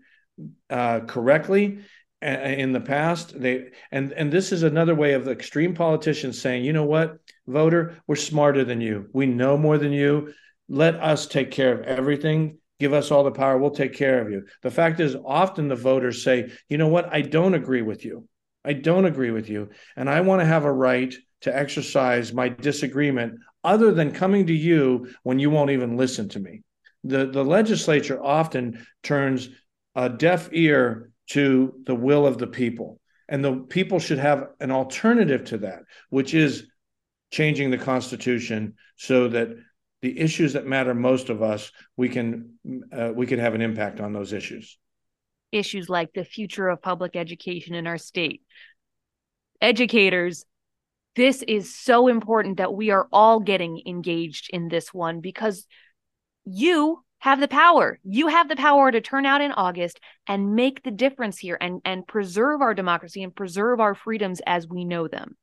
uh, 0.68 1.00
correctly 1.00 1.80
in 2.22 2.72
the 2.72 2.80
past. 2.80 3.38
They 3.40 3.70
and 3.90 4.12
and 4.12 4.32
this 4.32 4.52
is 4.52 4.62
another 4.62 4.94
way 4.94 5.14
of 5.14 5.28
extreme 5.28 5.74
politicians 5.74 6.40
saying 6.40 6.64
you 6.64 6.72
know 6.72 6.84
what 6.84 7.18
voter 7.46 7.96
we're 8.06 8.16
smarter 8.16 8.64
than 8.64 8.80
you. 8.80 9.08
We 9.12 9.26
know 9.26 9.56
more 9.56 9.78
than 9.78 9.92
you. 9.92 10.32
Let 10.68 10.96
us 10.96 11.26
take 11.26 11.50
care 11.50 11.72
of 11.72 11.86
everything. 11.86 12.58
Give 12.78 12.92
us 12.92 13.10
all 13.10 13.24
the 13.24 13.30
power. 13.30 13.58
We'll 13.58 13.70
take 13.70 13.94
care 13.94 14.20
of 14.20 14.30
you. 14.30 14.46
The 14.62 14.70
fact 14.70 15.00
is 15.00 15.16
often 15.24 15.68
the 15.68 15.76
voters 15.76 16.22
say 16.22 16.50
you 16.68 16.78
know 16.78 16.88
what? 16.88 17.12
I 17.12 17.22
don't 17.22 17.54
agree 17.54 17.82
with 17.82 18.04
you. 18.04 18.28
I 18.64 18.74
don't 18.74 19.06
agree 19.06 19.30
with 19.30 19.48
you. 19.48 19.70
And 19.96 20.10
i 20.10 20.20
want 20.20 20.40
to 20.40 20.46
have 20.46 20.64
a 20.64 20.72
right 20.72 21.14
to 21.42 21.56
exercise 21.56 22.34
my 22.34 22.50
disagreement 22.50 23.40
other 23.64 23.92
than 23.92 24.12
coming 24.12 24.46
to 24.46 24.52
you 24.52 25.08
when 25.22 25.38
you 25.38 25.48
won't 25.48 25.70
even 25.70 25.96
listen 25.96 26.28
to 26.28 26.38
me 26.38 26.62
the 27.04 27.26
the 27.26 27.44
legislature 27.44 28.22
often 28.22 28.86
turns 29.02 29.48
a 29.94 30.08
deaf 30.08 30.48
ear 30.52 31.10
to 31.28 31.74
the 31.86 31.94
will 31.94 32.26
of 32.26 32.38
the 32.38 32.46
people. 32.46 33.00
And 33.28 33.44
the 33.44 33.56
people 33.56 34.00
should 34.00 34.18
have 34.18 34.48
an 34.58 34.72
alternative 34.72 35.44
to 35.46 35.58
that, 35.58 35.82
which 36.08 36.34
is 36.34 36.66
changing 37.30 37.70
the 37.70 37.78
Constitution 37.78 38.74
so 38.96 39.28
that 39.28 39.50
the 40.02 40.18
issues 40.18 40.54
that 40.54 40.66
matter 40.66 40.94
most 40.94 41.28
of 41.28 41.42
us, 41.42 41.70
we 41.96 42.08
can 42.08 42.54
uh, 42.92 43.12
we 43.14 43.26
can 43.26 43.38
have 43.38 43.54
an 43.54 43.60
impact 43.60 44.00
on 44.00 44.12
those 44.12 44.32
issues. 44.32 44.78
Issues 45.52 45.88
like 45.88 46.12
the 46.12 46.24
future 46.24 46.68
of 46.68 46.82
public 46.82 47.16
education 47.16 47.74
in 47.74 47.86
our 47.86 47.98
state. 47.98 48.42
Educators, 49.60 50.44
this 51.16 51.42
is 51.42 51.74
so 51.74 52.08
important 52.08 52.56
that 52.56 52.72
we 52.72 52.90
are 52.90 53.08
all 53.12 53.40
getting 53.40 53.82
engaged 53.86 54.48
in 54.52 54.68
this 54.68 54.94
one 54.94 55.20
because 55.20 55.66
you 56.44 57.02
have 57.20 57.38
the 57.38 57.48
power. 57.48 57.98
You 58.02 58.28
have 58.28 58.48
the 58.48 58.56
power 58.56 58.90
to 58.90 59.00
turn 59.00 59.26
out 59.26 59.42
in 59.42 59.52
August 59.52 60.00
and 60.26 60.54
make 60.54 60.82
the 60.82 60.90
difference 60.90 61.38
here 61.38 61.56
and, 61.60 61.80
and 61.84 62.06
preserve 62.06 62.62
our 62.62 62.74
democracy 62.74 63.22
and 63.22 63.34
preserve 63.34 63.78
our 63.78 63.94
freedoms 63.94 64.40
as 64.46 64.66
we 64.66 64.84
know 64.84 65.06
them. 65.06 65.36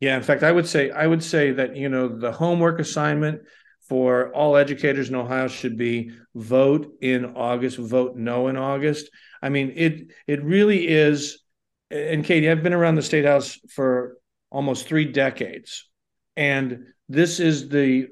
Yeah, 0.00 0.16
in 0.16 0.22
fact, 0.22 0.44
I 0.44 0.52
would 0.52 0.68
say 0.68 0.90
I 0.90 1.06
would 1.06 1.24
say 1.24 1.50
that 1.52 1.76
you 1.76 1.88
know 1.88 2.08
the 2.08 2.30
homework 2.30 2.78
assignment 2.78 3.42
for 3.88 4.32
all 4.32 4.56
educators 4.56 5.08
in 5.08 5.16
Ohio 5.16 5.48
should 5.48 5.76
be 5.76 6.12
vote 6.36 6.92
in 7.00 7.24
August, 7.24 7.78
vote 7.78 8.16
no 8.16 8.46
in 8.46 8.56
August. 8.56 9.10
I 9.42 9.48
mean, 9.48 9.72
it 9.74 10.12
it 10.28 10.44
really 10.44 10.86
is. 10.86 11.42
And 11.90 12.24
Katie, 12.24 12.48
I've 12.48 12.62
been 12.62 12.74
around 12.74 12.94
the 12.94 13.02
state 13.02 13.24
house 13.24 13.58
for 13.70 14.18
almost 14.50 14.86
three 14.86 15.06
decades, 15.06 15.88
and 16.36 16.84
this 17.08 17.40
is 17.40 17.68
the 17.68 18.08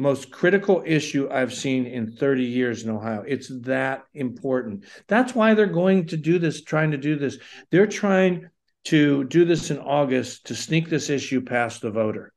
most 0.00 0.30
critical 0.30 0.82
issue 0.86 1.28
I've 1.30 1.54
seen 1.54 1.86
in 1.86 2.12
30 2.12 2.44
years 2.44 2.82
in 2.82 2.90
Ohio. 2.90 3.22
It's 3.26 3.48
that 3.62 4.04
important. 4.14 4.84
That's 5.06 5.34
why 5.34 5.54
they're 5.54 5.66
going 5.66 6.06
to 6.06 6.16
do 6.16 6.38
this, 6.38 6.62
trying 6.62 6.90
to 6.92 6.98
do 6.98 7.16
this. 7.16 7.38
They're 7.70 7.86
trying 7.86 8.48
to 8.84 9.24
do 9.24 9.44
this 9.44 9.70
in 9.70 9.78
August 9.78 10.46
to 10.46 10.54
sneak 10.54 10.88
this 10.88 11.10
issue 11.10 11.42
past 11.42 11.82
the 11.82 11.90
voter, 11.90 12.32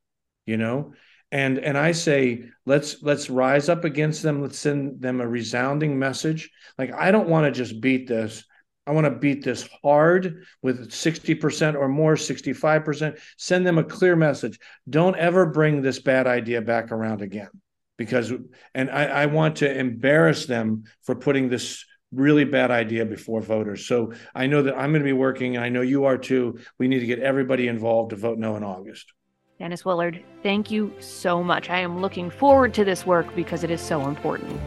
you 0.45 0.57
know? 0.57 0.93
And 1.31 1.57
and 1.57 1.77
I 1.77 1.93
say 1.93 2.45
let's 2.67 3.01
let's 3.01 3.27
rise 3.27 3.67
up 3.67 3.85
against 3.85 4.21
them. 4.21 4.43
Let's 4.43 4.59
send 4.59 5.01
them 5.01 5.19
a 5.19 5.27
resounding 5.27 5.97
message. 5.97 6.51
Like 6.77 6.93
I 6.93 7.09
don't 7.09 7.27
want 7.27 7.45
to 7.45 7.51
just 7.51 7.81
beat 7.81 8.07
this. 8.07 8.43
I 8.85 8.91
want 8.91 9.05
to 9.05 9.11
beat 9.11 9.43
this 9.43 9.67
hard 9.81 10.43
with 10.61 10.91
60% 10.91 11.75
or 11.75 11.87
more, 11.87 12.15
65%. 12.15 13.19
Send 13.37 13.65
them 13.65 13.77
a 13.77 13.83
clear 13.83 14.15
message. 14.15 14.59
Don't 14.89 15.15
ever 15.15 15.45
bring 15.45 15.81
this 15.81 15.99
bad 15.99 16.27
idea 16.27 16.61
back 16.61 16.91
around 16.91 17.21
again. 17.21 17.49
Because, 17.97 18.33
and 18.73 18.89
I, 18.89 19.05
I 19.05 19.25
want 19.27 19.57
to 19.57 19.77
embarrass 19.77 20.45
them 20.45 20.83
for 21.03 21.15
putting 21.15 21.47
this 21.47 21.85
really 22.11 22.43
bad 22.43 22.71
idea 22.71 23.05
before 23.05 23.41
voters. 23.41 23.85
So 23.85 24.13
I 24.35 24.47
know 24.47 24.63
that 24.63 24.75
I'm 24.75 24.91
going 24.91 25.01
to 25.01 25.05
be 25.05 25.13
working, 25.13 25.55
and 25.55 25.63
I 25.63 25.69
know 25.69 25.81
you 25.81 26.05
are 26.05 26.17
too. 26.17 26.59
We 26.77 26.87
need 26.87 26.99
to 26.99 27.05
get 27.05 27.19
everybody 27.19 27.67
involved 27.67 28.09
to 28.09 28.15
vote 28.15 28.37
no 28.37 28.55
in 28.55 28.63
August. 28.63 29.13
Dennis 29.59 29.85
Willard, 29.85 30.23
thank 30.41 30.71
you 30.71 30.93
so 30.99 31.43
much. 31.43 31.69
I 31.69 31.79
am 31.79 32.01
looking 32.01 32.29
forward 32.29 32.73
to 32.73 32.83
this 32.83 33.05
work 33.05 33.33
because 33.35 33.63
it 33.63 33.71
is 33.71 33.81
so 33.81 34.07
important. 34.07 34.59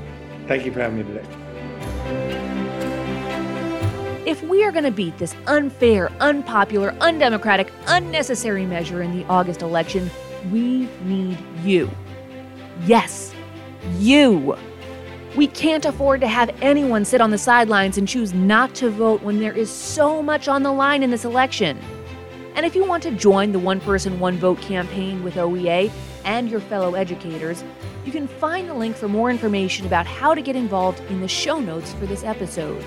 Thank 0.47 0.65
you 0.65 0.73
for 0.73 0.81
having 0.81 0.99
me 0.99 1.05
today. 1.05 1.46
If 4.27 4.43
we 4.43 4.65
are 4.65 4.73
going 4.73 4.83
to 4.83 4.91
beat 4.91 5.17
this 5.19 5.37
unfair, 5.47 6.11
unpopular, 6.19 6.97
undemocratic, 7.01 7.73
unnecessary 7.87 8.67
measure 8.67 9.01
in 9.01 9.17
the 9.17 9.25
August 9.27 9.63
election, 9.63 10.11
we 10.51 10.89
need 11.05 11.39
you. 11.63 11.89
Yes, 12.87 13.33
you. 13.99 14.57
We 15.37 15.47
can't 15.47 15.85
afford 15.85 16.23
to 16.23 16.27
have 16.27 16.51
anyone 16.61 17.05
sit 17.05 17.21
on 17.21 17.31
the 17.31 17.39
sidelines 17.39 17.99
and 17.99 18.09
choose 18.09 18.35
not 18.35 18.75
to 18.75 18.91
vote 18.91 19.23
when 19.23 19.39
there 19.39 19.57
is 19.57 19.71
so 19.71 20.21
much 20.25 20.49
on 20.49 20.65
the 20.65 20.73
line 20.73 21.05
in 21.05 21.11
this 21.13 21.25
election. 21.25 21.79
And 22.57 22.67
if 22.67 22.75
you 22.75 22.85
want 22.85 23.05
to 23.05 23.13
join 23.13 23.53
the 23.53 23.61
One 23.61 23.79
Person, 23.79 24.19
One 24.19 24.39
Vote 24.39 24.61
campaign 24.61 25.23
with 25.23 25.35
OEA 25.35 25.93
and 26.25 26.51
your 26.51 26.59
fellow 26.59 26.97
educators, 26.97 27.63
you 28.05 28.11
can 28.11 28.27
find 28.27 28.69
the 28.69 28.75
link 28.75 28.97
for 28.97 29.07
more 29.07 29.31
information 29.31 29.87
about 29.87 30.05
how 30.05 30.35
to 30.35 30.43
get 30.43 30.57
involved 30.57 31.01
in 31.11 31.21
the 31.21 31.29
show 31.29 31.61
notes 31.61 31.93
for 31.93 32.07
this 32.07 32.25
episode. 32.25 32.85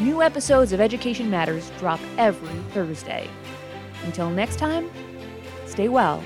New 0.00 0.22
episodes 0.22 0.72
of 0.72 0.80
Education 0.80 1.28
Matters 1.28 1.70
drop 1.78 2.00
every 2.16 2.58
Thursday. 2.72 3.28
Until 4.04 4.30
next 4.30 4.56
time, 4.56 4.90
stay 5.66 5.88
well. 5.88 6.24